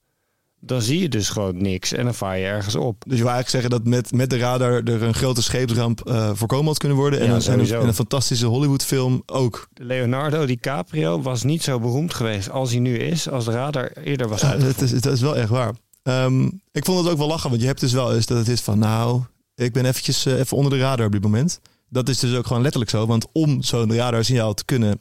dan 0.60 0.82
zie 0.82 1.00
je 1.00 1.08
dus 1.08 1.28
gewoon 1.28 1.62
niks 1.62 1.92
en 1.92 2.04
dan 2.04 2.14
vaar 2.14 2.38
je 2.38 2.44
ergens 2.44 2.74
op. 2.74 3.02
dus 3.06 3.16
je 3.18 3.24
wil 3.24 3.32
eigenlijk 3.32 3.48
zeggen 3.48 3.70
dat 3.70 3.84
met, 3.84 4.12
met 4.12 4.30
de 4.30 4.38
radar 4.38 4.82
er 4.82 5.02
een 5.02 5.14
grote 5.14 5.42
scheepsramp 5.42 6.00
eh, 6.00 6.30
voorkomen 6.34 6.66
had 6.66 6.78
kunnen 6.78 6.98
worden. 6.98 7.20
En, 7.20 7.26
Ja, 7.26 7.34
een, 7.34 7.66
en, 7.70 7.86
een, 7.86 7.94
fantastische 7.94 8.46
Hollywoodfilm 8.46 9.22
ook. 9.26 9.68
Leonardo 9.74 10.46
DiCaprio 10.46 11.22
was 11.22 11.42
niet 11.42 11.62
zo 11.62 11.80
beroemd 11.80 12.14
geweest 12.14 12.50
als 12.50 12.70
hij 12.70 12.80
nu 12.80 12.98
is, 12.98 13.30
als 13.30 13.44
de 13.44 13.50
radar 13.50 13.92
eerder 13.92 14.28
was 14.28 14.40
Ja, 14.40 14.58
het, 14.58 14.80
is, 14.80 14.90
het 14.90 15.06
is 15.06 15.20
wel 15.20 15.36
echt 15.36 15.48
waar. 15.48 15.74
Ehm, 16.02 16.44
ik 16.72 16.84
vond 16.84 16.98
het 16.98 17.08
ook 17.08 17.18
wel 17.18 17.26
lachen, 17.26 17.50
want 17.50 17.60
je 17.60 17.66
hebt 17.66 17.80
dus 17.80 17.92
wel 17.92 18.14
eens 18.14 18.26
dat 18.26 18.38
het 18.38 18.48
is 18.48 18.60
van, 18.60 18.78
nou, 18.78 19.22
ik 19.54 19.72
ben 19.72 19.84
eventjes 19.84 20.26
eh, 20.26 20.38
even 20.38 20.56
onder 20.56 20.72
de 20.72 20.78
radar 20.78 21.06
op 21.06 21.12
dit 21.12 21.22
moment. 21.22 21.60
Dat 21.88 22.08
is 22.08 22.18
dus 22.18 22.36
ook 22.36 22.46
gewoon 22.46 22.62
letterlijk 22.62 22.90
zo, 22.90 23.06
want 23.06 23.26
om 23.32 23.62
zo'n 23.62 23.94
radarsignaal 23.94 24.54
te 24.54 24.64
kunnen 24.64 25.00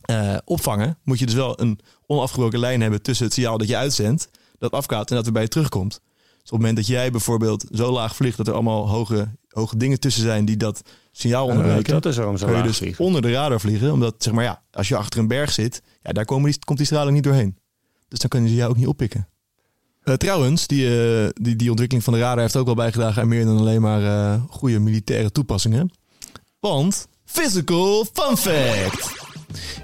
eh, 0.00 0.36
opvangen, 0.44 0.98
moet 1.04 1.18
je 1.18 1.26
dus 1.26 1.34
wel 1.34 1.60
een 1.60 1.78
onafgebroken 2.06 2.58
lijn 2.58 2.80
hebben 2.80 3.02
tussen 3.02 3.24
het 3.24 3.34
signaal 3.34 3.58
dat 3.58 3.68
je 3.68 3.76
uitzendt, 3.76 4.28
dat 4.60 4.72
afkaat 4.72 5.10
en 5.10 5.16
dat 5.16 5.26
er 5.26 5.32
bij 5.32 5.42
je 5.42 5.48
terugkomt. 5.48 5.90
Dus 5.90 6.50
op 6.50 6.50
het 6.50 6.52
moment 6.52 6.76
dat 6.76 6.86
jij 6.86 7.10
bijvoorbeeld 7.10 7.64
zo 7.72 7.92
laag 7.92 8.16
vliegt 8.16 8.36
dat 8.36 8.46
er 8.46 8.52
allemaal 8.52 8.88
hoge, 8.88 9.28
hoge 9.48 9.76
dingen 9.76 10.00
tussen 10.00 10.22
zijn 10.22 10.44
die 10.44 10.56
dat 10.56 10.82
signaal 11.12 11.46
onderbreken, 11.46 11.92
dat 11.92 12.06
is 12.06 12.16
waarom 12.16 12.36
zo 12.36 12.46
kan 12.46 12.56
je 12.56 12.62
dus 12.62 12.76
vliegen. 12.76 13.04
onder 13.04 13.22
de 13.22 13.32
radar 13.32 13.60
vliegen. 13.60 13.92
Omdat, 13.92 14.14
zeg 14.18 14.32
maar 14.32 14.44
ja, 14.44 14.62
als 14.70 14.88
je 14.88 14.96
achter 14.96 15.20
een 15.20 15.28
berg 15.28 15.52
zit, 15.52 15.82
ja, 16.02 16.12
daar 16.12 16.24
komen 16.24 16.50
die, 16.50 16.64
komt 16.64 16.78
die 16.78 16.86
straling 16.86 17.14
niet 17.14 17.24
doorheen. 17.24 17.56
Dus 18.08 18.18
dan 18.18 18.28
kunnen 18.28 18.48
ze 18.48 18.54
jou 18.54 18.70
ook 18.70 18.76
niet 18.76 18.86
oppikken. 18.86 19.28
Eh, 20.02 20.14
trouwens, 20.14 20.66
die, 20.66 20.86
eh, 20.86 21.28
die, 21.32 21.56
die 21.56 21.70
ontwikkeling 21.70 22.04
van 22.04 22.12
de 22.12 22.20
radar 22.20 22.38
heeft 22.38 22.56
ook 22.56 22.66
wel 22.66 22.74
bijgedragen 22.74 23.22
aan 23.22 23.28
meer 23.28 23.44
dan 23.44 23.58
alleen 23.58 23.80
maar 23.80 24.02
eh, 24.04 24.42
goede 24.48 24.78
militaire 24.78 25.32
toepassingen. 25.32 25.90
Want, 26.60 27.08
physical 27.24 28.06
fun 28.12 28.36
fact! 28.36 29.29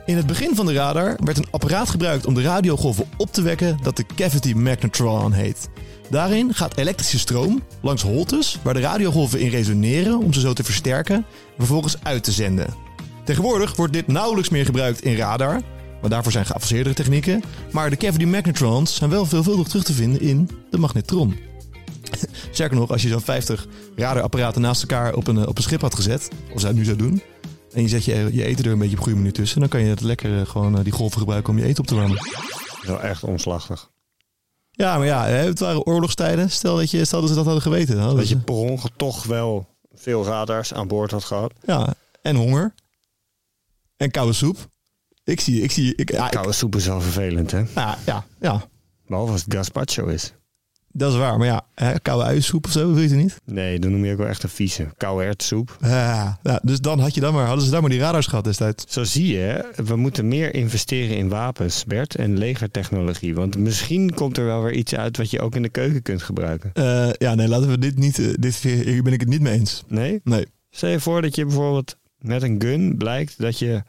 In 0.06 0.16
het 0.16 0.26
begin 0.26 0.54
van 0.54 0.66
de 0.66 0.72
radar 0.72 1.16
werd 1.24 1.38
een 1.38 1.50
apparaat 1.50 1.90
gebruikt 1.90 2.26
om 2.26 2.34
de 2.34 2.42
radiogolven 2.42 3.06
op 3.16 3.32
te 3.32 3.42
wekken 3.42 3.78
dat 3.82 3.96
de 3.96 4.06
cavity 4.16 4.52
magnetron 4.52 5.32
heet. 5.32 5.68
Daarin 6.10 6.54
gaat 6.54 6.76
elektrische 6.76 7.18
stroom 7.18 7.62
langs 7.80 8.02
holtes 8.02 8.58
waar 8.62 8.74
de 8.74 8.80
radiogolven 8.80 9.40
in 9.40 9.48
resoneren 9.48 10.18
om 10.18 10.32
ze 10.32 10.40
zo 10.40 10.52
te 10.52 10.64
versterken 10.64 11.16
en 11.16 11.24
vervolgens 11.56 11.96
uit 12.02 12.24
te 12.24 12.32
zenden. 12.32 12.74
Tegenwoordig 13.24 13.76
wordt 13.76 13.92
dit 13.92 14.06
nauwelijks 14.06 14.48
meer 14.48 14.64
gebruikt 14.64 15.02
in 15.02 15.16
radar, 15.16 15.60
maar 16.00 16.10
daarvoor 16.10 16.32
zijn 16.32 16.46
geavanceerdere 16.46 16.94
technieken. 16.94 17.42
Maar 17.72 17.90
de 17.90 17.96
cavity 17.96 18.24
magnetrons 18.24 18.94
zijn 18.94 19.10
wel 19.10 19.26
veelvuldig 19.26 19.68
terug 19.68 19.84
te 19.84 19.92
vinden 19.92 20.20
in 20.20 20.50
de 20.70 20.78
magnetron. 20.78 21.36
Sterker 22.50 22.76
nog, 22.76 22.90
als 22.90 23.02
je 23.02 23.08
zo'n 23.08 23.20
50 23.20 23.66
radarapparaten 23.96 24.60
naast 24.60 24.82
elkaar 24.82 25.14
op 25.14 25.26
een, 25.26 25.38
eh, 25.38 25.48
op 25.48 25.56
een 25.56 25.62
schip 25.62 25.80
had 25.80 25.94
gezet, 25.94 26.28
of 26.54 26.60
zou 26.60 26.74
nu 26.74 26.84
zou 26.84 26.96
doen, 26.96 27.22
en 27.76 27.82
je 27.82 27.88
zet 27.88 28.04
je, 28.04 28.28
je 28.32 28.44
eten 28.44 28.64
er 28.64 28.70
een 28.72 28.78
beetje 28.78 28.96
op 28.96 29.02
goede 29.02 29.16
manier 29.18 29.32
tussen, 29.32 29.60
dan 29.60 29.68
kan 29.68 29.80
je 29.80 29.88
het 29.88 30.00
lekker 30.00 30.40
eh, 30.40 30.46
gewoon 30.46 30.76
eh, 30.78 30.84
die 30.84 30.92
golven 30.92 31.18
gebruiken 31.18 31.52
om 31.52 31.58
je 31.58 31.64
eten 31.64 31.78
op 31.80 31.86
te 31.86 31.94
warmen. 31.94 32.18
Wel 32.82 33.00
echt 33.02 33.24
omslachtig. 33.24 33.90
Ja, 34.70 34.96
maar 34.98 35.06
ja, 35.06 35.24
het 35.26 35.58
waren 35.58 35.86
oorlogstijden. 35.86 36.50
Stel 36.50 36.76
dat, 36.76 36.90
je, 36.90 37.04
stel 37.04 37.20
dat 37.20 37.28
ze 37.28 37.34
dat 37.34 37.44
hadden 37.44 37.62
geweten. 37.62 37.98
hadden 37.98 38.16
Dat 38.16 38.28
je 38.28 38.38
per 38.38 38.54
ongeluk 38.54 38.96
toch 38.96 39.24
wel 39.24 39.68
veel 39.94 40.24
radars 40.24 40.74
aan 40.74 40.88
boord 40.88 41.10
had 41.10 41.24
gehad. 41.24 41.52
Ja, 41.66 41.94
en 42.22 42.36
honger. 42.36 42.74
En 43.96 44.10
koude 44.10 44.32
soep. 44.32 44.68
Ik 45.24 45.40
zie, 45.40 45.60
ik 45.62 45.70
zie, 45.70 45.94
ik, 45.94 46.10
ja, 46.12 46.24
ik- 46.24 46.30
Koude 46.30 46.52
soep 46.52 46.76
is 46.76 46.86
wel 46.86 47.00
vervelend, 47.00 47.50
hè? 47.50 47.62
ja, 47.74 47.98
ja, 48.06 48.24
ja, 48.40 48.68
Behalve 49.06 49.32
als 49.32 49.44
het 49.44 49.54
gazpacho 49.54 50.06
is. 50.06 50.32
Dat 50.96 51.12
is 51.12 51.18
waar. 51.18 51.38
Maar 51.38 51.46
ja, 51.46 51.66
hè, 51.74 52.00
koude 52.00 52.24
uiensoep 52.24 52.64
of 52.64 52.70
zo, 52.70 52.92
wil 52.92 53.02
je 53.02 53.08
het 53.08 53.18
niet? 53.18 53.40
Nee, 53.44 53.78
dan 53.78 53.90
noem 53.90 54.04
je 54.04 54.12
ook 54.12 54.18
wel 54.18 54.26
echt 54.26 54.42
een 54.42 54.48
vieze. 54.48 54.88
Koude 54.96 55.24
erwtensoep. 55.24 55.76
Ja, 55.80 56.38
dus 56.62 56.80
dan 56.80 56.98
had 56.98 57.14
je 57.14 57.20
dan 57.20 57.34
maar, 57.34 57.46
hadden 57.46 57.64
ze 57.64 57.70
dan 57.70 57.80
maar 57.80 57.90
die 57.90 58.00
radars 58.00 58.26
gehad 58.26 58.44
destijds. 58.44 58.84
Zo 58.88 59.04
zie 59.04 59.26
je, 59.26 59.72
we 59.84 59.96
moeten 59.96 60.28
meer 60.28 60.54
investeren 60.54 61.16
in 61.16 61.28
wapens, 61.28 61.84
Bert, 61.84 62.14
en 62.14 62.38
legertechnologie. 62.38 63.34
Want 63.34 63.58
misschien 63.58 64.14
komt 64.14 64.38
er 64.38 64.44
wel 64.44 64.62
weer 64.62 64.72
iets 64.72 64.94
uit 64.94 65.16
wat 65.16 65.30
je 65.30 65.40
ook 65.40 65.54
in 65.54 65.62
de 65.62 65.68
keuken 65.68 66.02
kunt 66.02 66.22
gebruiken. 66.22 66.70
Eh, 66.74 67.08
ja, 67.12 67.34
nee, 67.34 67.48
laten 67.48 67.68
we 67.68 67.78
dit 67.78 67.98
niet, 67.98 68.18
eh, 68.18 68.26
dit, 68.38 68.56
hier 68.56 69.02
ben 69.02 69.12
ik 69.12 69.20
het 69.20 69.28
niet 69.28 69.40
mee 69.40 69.52
eens. 69.52 69.84
Nee? 69.86 70.20
Nee. 70.24 70.46
Stel 70.70 70.90
je 70.90 71.00
voor 71.00 71.22
dat 71.22 71.34
je 71.34 71.44
bijvoorbeeld 71.44 71.96
met 72.18 72.42
een 72.42 72.62
gun 72.62 72.96
blijkt 72.96 73.34
dat 73.38 73.58
je 73.58 73.82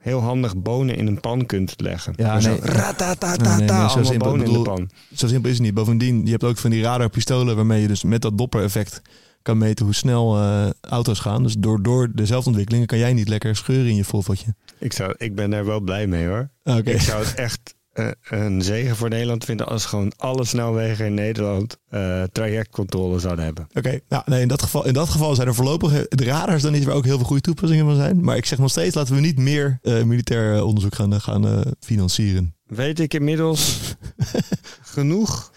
heel 0.00 0.20
handig 0.20 0.56
bonen 0.56 0.96
in 0.96 1.06
een 1.06 1.20
pan 1.20 1.46
kunt 1.46 1.74
leggen. 1.76 2.12
Ja, 2.16 2.40
zo 2.40 2.50
nee. 2.50 2.60
ratatatata, 2.60 3.56
Nee, 3.56 3.68
nee, 3.68 4.04
zo 4.04 4.16
bonen 4.16 4.46
in 4.46 4.52
de 4.52 4.62
pan. 4.62 4.90
Zo 5.14 5.26
simpel 5.26 5.50
is 5.50 5.56
het 5.56 5.66
niet. 5.66 5.74
Bovendien, 5.74 6.24
je 6.24 6.30
hebt 6.30 6.44
ook 6.44 6.58
van 6.58 6.70
die 6.70 6.82
radarpistolen 6.82 7.56
waarmee 7.56 7.80
je 7.80 7.88
dus 7.88 8.04
met 8.04 8.22
dat 8.22 8.38
Doppler-effect 8.38 9.02
kan 9.42 9.58
meten 9.58 9.84
hoe 9.84 9.94
snel 9.94 10.36
eh, 10.36 10.70
auto's 10.80 11.18
gaan. 11.18 11.42
Dus 11.42 11.54
door, 11.58 11.82
door 11.82 12.10
de 12.14 12.26
zelfontwikkelingen 12.26 12.86
kan 12.86 12.98
jij 12.98 13.12
niet 13.12 13.28
lekker 13.28 13.56
scheuren 13.56 13.90
in 13.90 13.96
je 13.96 14.04
volvatje. 14.04 14.54
Ik, 14.78 14.92
zou, 14.92 15.14
ik 15.16 15.34
ben 15.34 15.50
daar 15.50 15.64
wel 15.64 15.80
blij 15.80 16.06
mee 16.06 16.26
hoor. 16.26 16.50
Oké. 16.64 16.90
Ik 16.90 17.00
zou 17.00 17.24
het 17.24 17.34
echt 17.34 17.74
eh, 17.92 18.08
een 18.30 18.62
zegen 18.62 18.96
voor 18.96 19.08
Nederland 19.08 19.44
vinden 19.44 19.66
als 19.66 19.84
gewoon 19.84 20.12
alle 20.16 20.44
snelwegen 20.44 21.06
in 21.06 21.14
Nederland 21.14 21.76
eh, 21.88 22.22
trajectcontrole 22.32 23.18
zouden 23.18 23.44
hebben. 23.44 23.66
Oké, 23.74 23.98
nou, 24.08 24.22
nee, 24.26 24.40
in, 24.40 24.48
dat 24.48 24.62
geval, 24.62 24.86
in 24.86 24.92
dat 24.92 25.08
geval 25.08 25.34
zijn 25.34 25.48
er 25.48 25.54
voorlopig 25.54 26.08
de 26.08 26.24
radars 26.24 26.62
dan 26.62 26.72
niet 26.72 26.84
waar 26.84 26.94
ook 26.94 27.04
heel 27.04 27.16
veel 27.16 27.26
goede 27.26 27.42
toepassingen 27.42 27.84
van 27.84 27.94
zijn. 27.96 28.20
Maar 28.24 28.36
ik 28.36 28.46
zeg 28.46 28.58
nog 28.58 28.70
steeds, 28.70 28.94
laten 28.94 29.14
we 29.14 29.20
niet 29.20 29.38
meer 29.38 29.78
eh, 29.82 30.02
militair 30.02 30.64
onderzoek 30.64 30.94
gaan, 30.94 31.20
gaan 31.20 31.62
financieren. 31.80 32.54
Weet 32.66 33.00
ik 33.00 33.14
inmiddels 33.14 33.78
genoeg 34.94 35.52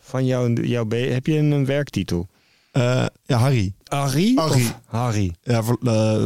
van 0.00 0.26
jouw, 0.26 0.52
jouw 0.52 0.84
B? 0.84 0.92
Heb 0.92 1.26
je 1.26 1.36
een, 1.38 1.50
een 1.50 1.66
werktitel? 1.66 2.28
ja, 2.72 3.38
Harry. 3.38 3.74
Harry? 3.84 4.32
Harry. 4.36 4.66
Harry. 4.86 5.34
Ja, 5.42 5.62
voor- 5.62 5.78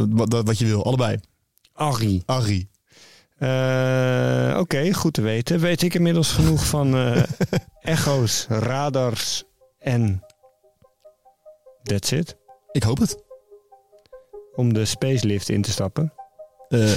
wat, 0.09 0.41
wat 0.45 0.57
je 0.59 0.65
wil, 0.65 0.85
allebei. 0.85 1.17
Harry. 1.73 2.23
Harry. 2.25 2.67
Eh, 3.43 4.59
Oké, 4.59 4.93
goed 4.93 5.13
te 5.13 5.21
weten. 5.21 5.59
Weet 5.59 5.81
ik 5.81 5.93
inmiddels 5.93 6.31
genoeg 6.31 6.65
van 6.65 6.95
eh, 6.95 7.23
echo's, 7.95 8.45
radars 8.49 9.43
en 9.79 10.23
that's 11.83 12.11
it. 12.11 12.37
Ik 12.71 12.83
hoop 12.83 12.97
het. 12.97 13.23
Om 14.55 14.73
de 14.73 14.85
spacelift 14.85 15.49
in 15.49 15.61
te 15.61 15.71
stappen. 15.71 16.13
Eh, 16.67 16.91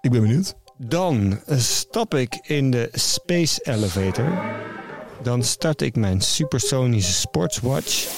ik 0.00 0.10
ben 0.10 0.20
benieuwd. 0.20 0.54
Dan 0.78 1.40
stap 1.56 2.14
ik 2.14 2.38
in 2.42 2.70
de 2.70 2.88
Space 2.92 3.60
Elevator. 3.62 4.54
Dan 5.22 5.42
start 5.42 5.82
ik 5.82 5.96
mijn 5.96 6.20
supersonische 6.20 7.12
sportswatch. 7.12 8.08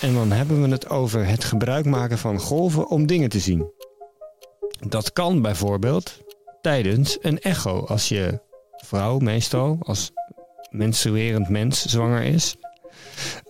En 0.00 0.14
dan 0.14 0.32
hebben 0.32 0.62
we 0.62 0.68
het 0.68 0.88
over 0.88 1.26
het 1.26 1.44
gebruik 1.44 1.84
maken 1.84 2.18
van 2.18 2.40
golven 2.40 2.88
om 2.88 3.06
dingen 3.06 3.28
te 3.28 3.40
zien. 3.40 3.70
Dat 4.88 5.12
kan 5.12 5.42
bijvoorbeeld 5.42 6.24
tijdens 6.66 7.18
een 7.20 7.38
echo. 7.38 7.84
Als 7.84 8.08
je 8.08 8.40
vrouw 8.76 9.18
meestal, 9.18 9.76
als 9.80 10.12
menstruerend 10.70 11.48
mens 11.48 11.84
zwanger 11.84 12.22
is. 12.22 12.56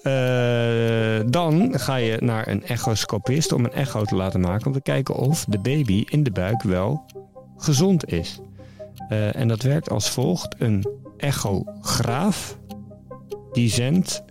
Eh, 0.03 1.21
dan 1.31 1.79
ga 1.79 1.97
je 1.97 2.17
naar 2.21 2.49
een 2.49 2.65
echoscopist 2.65 3.53
om 3.53 3.65
een 3.65 3.73
echo 3.73 4.05
te 4.05 4.17
laten 4.17 4.41
maken. 4.41 4.67
Om 4.67 4.73
te 4.73 4.81
kijken 4.81 5.15
of 5.15 5.45
de 5.45 5.59
baby 5.59 6.05
in 6.09 6.23
de 6.23 6.31
buik 6.31 6.63
wel 6.63 7.05
gezond 7.57 8.13
is. 8.13 8.41
Eh, 9.09 9.37
en 9.37 9.49
dat 9.49 9.63
werkt 9.63 9.91
als 9.91 10.11
volgt. 10.11 10.55
Een 10.59 10.87
echograaf 11.17 12.59
die 13.53 13.71
zendt 13.71 14.23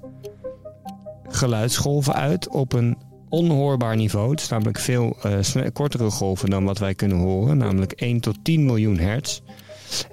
geluidsgolven 1.28 2.14
uit 2.14 2.50
op 2.50 2.74
een 2.74 2.98
onhoorbaar 3.36 3.96
niveau. 3.96 4.32
Het 4.32 4.42
is 4.42 4.48
namelijk 4.48 4.80
veel 4.80 5.18
sne- 5.42 5.72
kortere 5.72 6.10
golven 6.10 6.50
dan 6.50 6.64
wat 6.64 6.78
wij 6.78 6.96
kunnen 6.96 7.18
horen, 7.18 7.58
namelijk 7.58 7.92
1 7.92 8.20
tot 8.20 8.44
10 8.44 8.66
miljoen 8.66 8.98
hertz. 8.98 9.42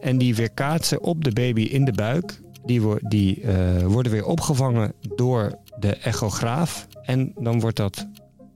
En 0.00 0.19
die 0.19 0.35
weerkaatsen 0.35 1.02
op 1.02 1.25
de 1.25 1.33
baby 1.33 1.62
in 1.62 1.85
de 1.85 1.93
buik. 1.93 2.41
Die, 2.64 2.83
die 3.00 3.41
eh, 3.41 3.83
worden 3.87 4.12
weer 4.12 4.25
opgevangen 4.25 4.93
door 5.14 5.59
de 5.79 5.97
echograaf. 5.97 6.87
En 7.02 7.33
dan 7.38 7.61
wordt 7.61 7.76
dat 7.76 8.07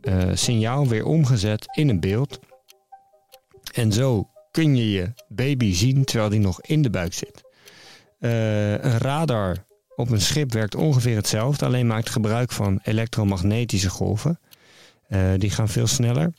eh, 0.00 0.18
signaal 0.35 0.88
weer 0.88 1.04
omgezet 1.04 1.66
in 1.76 1.88
een 1.88 2.00
beeld. 2.00 2.38
En 3.73 3.92
zo 3.92 4.30
kun 4.50 4.76
je 4.76 4.90
je 4.90 5.12
baby 5.28 5.73
zien 5.73 6.04
terwijl 6.04 6.30
die 6.30 6.40
nog 6.40 6.61
in 6.61 6.82
de 6.82 6.90
buik 6.90 7.14
zit. 7.14 7.44
Een 8.18 8.99
radar 8.99 9.64
op 9.96 10.11
een 10.11 10.20
schip 10.20 10.52
werkt 10.52 10.75
ongeveer 10.75 11.16
hetzelfde, 11.16 11.64
alleen 11.64 11.87
maakt 11.87 12.11
gebruik 12.11 12.52
van 12.52 12.80
elektromagnetische 12.82 13.90
golven. 13.90 14.38
Eh, 15.08 15.30
die 15.38 15.50
gaan 15.50 15.68
veel 15.68 15.86
sneller. 15.86 16.32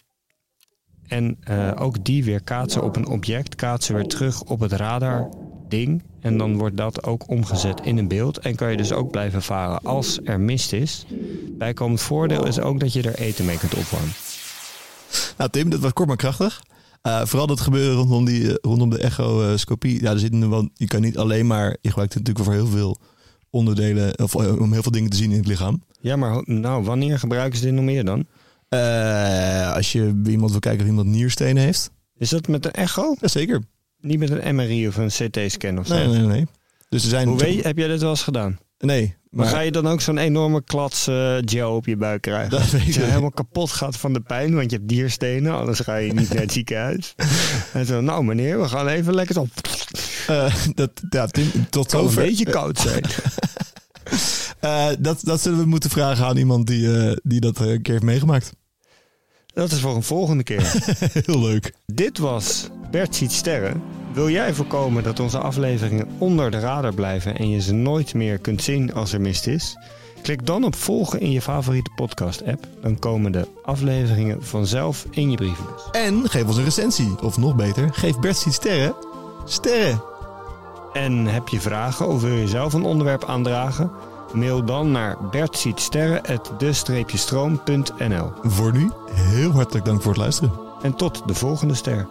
En 1.07 1.37
eh, 1.39 1.71
ook 1.75 2.05
die 2.05 2.23
weer 2.23 2.43
kaatsen 2.43 2.83
op 2.83 2.95
een 2.95 3.07
object, 3.07 3.55
kaatsen 3.55 3.95
weer 3.95 4.07
terug 4.07 4.41
op 4.43 4.59
het 4.59 4.71
radarding. 4.71 6.03
En 6.19 6.37
dan 6.37 6.57
wordt 6.57 6.77
dat 6.77 7.03
ook 7.03 7.29
omgezet 7.29 7.81
in 7.81 7.97
een 7.97 8.07
beeld. 8.07 8.37
En 8.37 8.55
kan 8.55 8.71
je 8.71 8.77
dus 8.77 8.91
ook 8.91 9.11
blijven 9.11 9.41
varen 9.41 9.79
als 9.79 10.19
er 10.23 10.39
mist 10.39 10.73
is. 10.73 11.05
Bijkomend 11.57 12.01
voordeel 12.01 12.45
is 12.45 12.59
ook 12.59 12.79
dat 12.79 12.93
je 12.93 13.01
er 13.01 13.15
eten 13.15 13.45
mee 13.45 13.57
kunt 13.57 13.75
opwarmen. 13.75 14.13
Nou, 15.37 15.49
Tim, 15.49 15.69
dat 15.69 15.79
was 15.79 15.93
kort 15.93 16.07
maar 16.07 16.17
krachtig. 16.17 16.61
Eh, 17.01 17.25
vooral 17.25 17.47
dat 17.47 17.59
gebeuren 17.59 17.95
rondom, 17.95 18.25
die, 18.25 18.59
rondom 18.61 18.89
de 18.89 18.97
echoscopie. 18.97 20.01
Ja, 20.01 20.11
er 20.11 20.19
zit 20.19 20.31
nu 20.31 20.47
wel, 20.47 20.69
je 20.73 20.87
kan 20.87 21.01
niet 21.01 21.17
alleen 21.17 21.47
maar... 21.47 21.77
Je 21.81 21.89
gebruikt 21.89 22.13
het 22.13 22.27
natuurlijk 22.27 22.45
voor 22.45 22.65
heel 22.65 22.77
veel 22.77 22.97
onderdelen... 23.49 24.19
Of 24.19 24.35
om 24.35 24.71
heel 24.71 24.81
veel 24.81 24.91
dingen 24.91 25.09
te 25.09 25.17
zien 25.17 25.31
in 25.31 25.37
het 25.37 25.47
lichaam. 25.47 25.83
Ja, 25.99 26.15
maar 26.15 26.41
nou, 26.45 26.83
wanneer 26.83 27.19
gebruiken 27.19 27.59
ze 27.59 27.65
dit 27.65 27.73
nog 27.73 27.83
meer 27.83 28.05
dan? 28.05 28.25
Eh, 28.69 29.73
als 29.73 29.91
je 29.91 30.21
iemand 30.25 30.51
wil 30.51 30.59
kijken 30.59 30.81
of 30.81 30.87
iemand 30.89 31.07
nierstenen 31.07 31.63
heeft. 31.63 31.91
Is 32.17 32.29
dat 32.29 32.47
met 32.47 32.65
een 32.65 32.71
echo? 32.71 33.15
Jazeker. 33.19 33.61
Niet 33.99 34.19
met 34.19 34.29
een 34.29 34.55
MRI 34.55 34.87
of 34.87 34.97
een 34.97 35.07
CT-scan 35.07 35.79
of 35.79 35.87
zo? 35.87 35.95
Nee, 35.95 36.07
nee, 36.07 36.21
nee. 36.21 36.45
Dus 36.89 37.03
er 37.03 37.09
zijn... 37.09 37.27
Hoe 37.27 37.37
weet 37.37 37.55
je, 37.55 37.61
heb 37.61 37.77
jij 37.77 37.87
dit 37.87 38.01
wel 38.01 38.09
eens 38.09 38.23
gedaan? 38.23 38.59
Nee, 38.79 39.15
Maar 39.29 39.45
maar... 39.45 39.53
ga 39.55 39.59
je 39.59 39.71
dan 39.71 39.87
ook 39.87 40.01
zo'n 40.01 40.17
enorme 40.17 40.63
klats 40.63 41.07
eh, 41.07 41.37
gel 41.45 41.75
op 41.75 41.85
je 41.85 41.97
buik 41.97 42.21
krijgen? 42.21 42.49
Dat 42.49 42.69
weet 42.69 42.93
je 42.93 42.99
niet. 42.99 43.09
helemaal 43.09 43.31
kapot 43.31 43.71
gaat 43.71 43.97
van 43.97 44.13
de 44.13 44.19
pijn, 44.19 44.55
want 44.55 44.71
je 44.71 44.77
hebt 44.77 44.89
dierstenen, 44.89 45.53
anders 45.53 45.79
ga 45.79 45.95
je 45.95 46.13
niet 46.13 46.29
naar 46.29 46.41
het 46.41 46.51
ziekenhuis. 46.51 47.15
En 47.73 47.85
zo, 47.85 48.01
nou 48.01 48.23
meneer, 48.23 48.61
we 48.61 48.67
gaan 48.67 48.87
even 48.87 49.13
lekker 49.13 49.35
zo. 49.35 49.47
Eh, 50.27 50.55
dat, 50.73 50.91
ja, 51.09 51.27
Tim, 51.27 51.69
tot 51.69 51.87
kan 51.87 52.07
een 52.07 52.15
beetje 52.15 52.45
koud 52.45 52.79
zijn. 52.79 53.03
Eh, 54.67 54.87
dat, 54.99 55.19
dat 55.23 55.41
zullen 55.41 55.59
we 55.59 55.65
moeten 55.65 55.89
vragen 55.89 56.25
aan 56.25 56.37
iemand 56.37 56.67
die, 56.67 56.97
eh, 56.97 57.17
die 57.23 57.39
dat 57.39 57.61
eh, 57.61 57.67
een 57.67 57.81
keer 57.81 57.93
heeft 57.93 58.05
meegemaakt. 58.05 58.53
Dat 59.53 59.71
is 59.71 59.79
voor 59.79 59.95
een 59.95 60.03
volgende 60.03 60.43
keer. 60.43 60.73
Heel 61.25 61.39
leuk. 61.39 61.73
Dit 61.85 62.17
was 62.17 62.69
Bert 62.91 63.15
ziet 63.15 63.31
sterren. 63.31 63.81
Wil 64.13 64.29
jij 64.29 64.53
voorkomen 64.53 65.03
dat 65.03 65.19
onze 65.19 65.37
afleveringen 65.37 66.07
onder 66.17 66.51
de 66.51 66.59
radar 66.59 66.93
blijven 66.93 67.37
en 67.37 67.49
je 67.49 67.61
ze 67.61 67.73
nooit 67.73 68.13
meer 68.13 68.37
kunt 68.37 68.63
zien 68.63 68.93
als 68.93 69.13
er 69.13 69.21
mist 69.21 69.47
is? 69.47 69.77
Klik 70.21 70.45
dan 70.45 70.63
op 70.63 70.75
volgen 70.75 71.19
in 71.19 71.31
je 71.31 71.41
favoriete 71.41 71.91
podcast-app. 71.95 72.67
Dan 72.81 72.99
komen 72.99 73.31
de 73.31 73.47
afleveringen 73.63 74.43
vanzelf 74.43 75.05
in 75.09 75.31
je 75.31 75.37
brievenbus. 75.37 75.81
En 75.91 76.29
geef 76.29 76.45
ons 76.45 76.57
een 76.57 76.63
recensie. 76.63 77.21
Of 77.21 77.37
nog 77.37 77.55
beter, 77.55 77.89
geef 77.93 78.19
Bert 78.19 78.37
Siet 78.37 78.53
sterren. 78.53 78.95
Sterren. 79.45 80.01
En 80.93 81.25
heb 81.25 81.47
je 81.47 81.59
vragen 81.59 82.07
of 82.07 82.21
wil 82.21 82.35
je 82.35 82.47
zelf 82.47 82.73
een 82.73 82.83
onderwerp 82.83 83.23
aandragen? 83.25 83.91
Mail 84.33 84.63
dan 84.63 84.91
naar 84.91 85.17
bertzietsterren.de-stroom.nl 85.31 88.31
Voor 88.43 88.73
nu, 88.73 88.91
heel 89.11 89.51
hartelijk 89.51 89.85
dank 89.85 90.01
voor 90.01 90.11
het 90.11 90.21
luisteren. 90.21 90.51
En 90.81 90.95
tot 90.95 91.27
de 91.27 91.33
volgende 91.33 91.73
ster. 91.73 92.07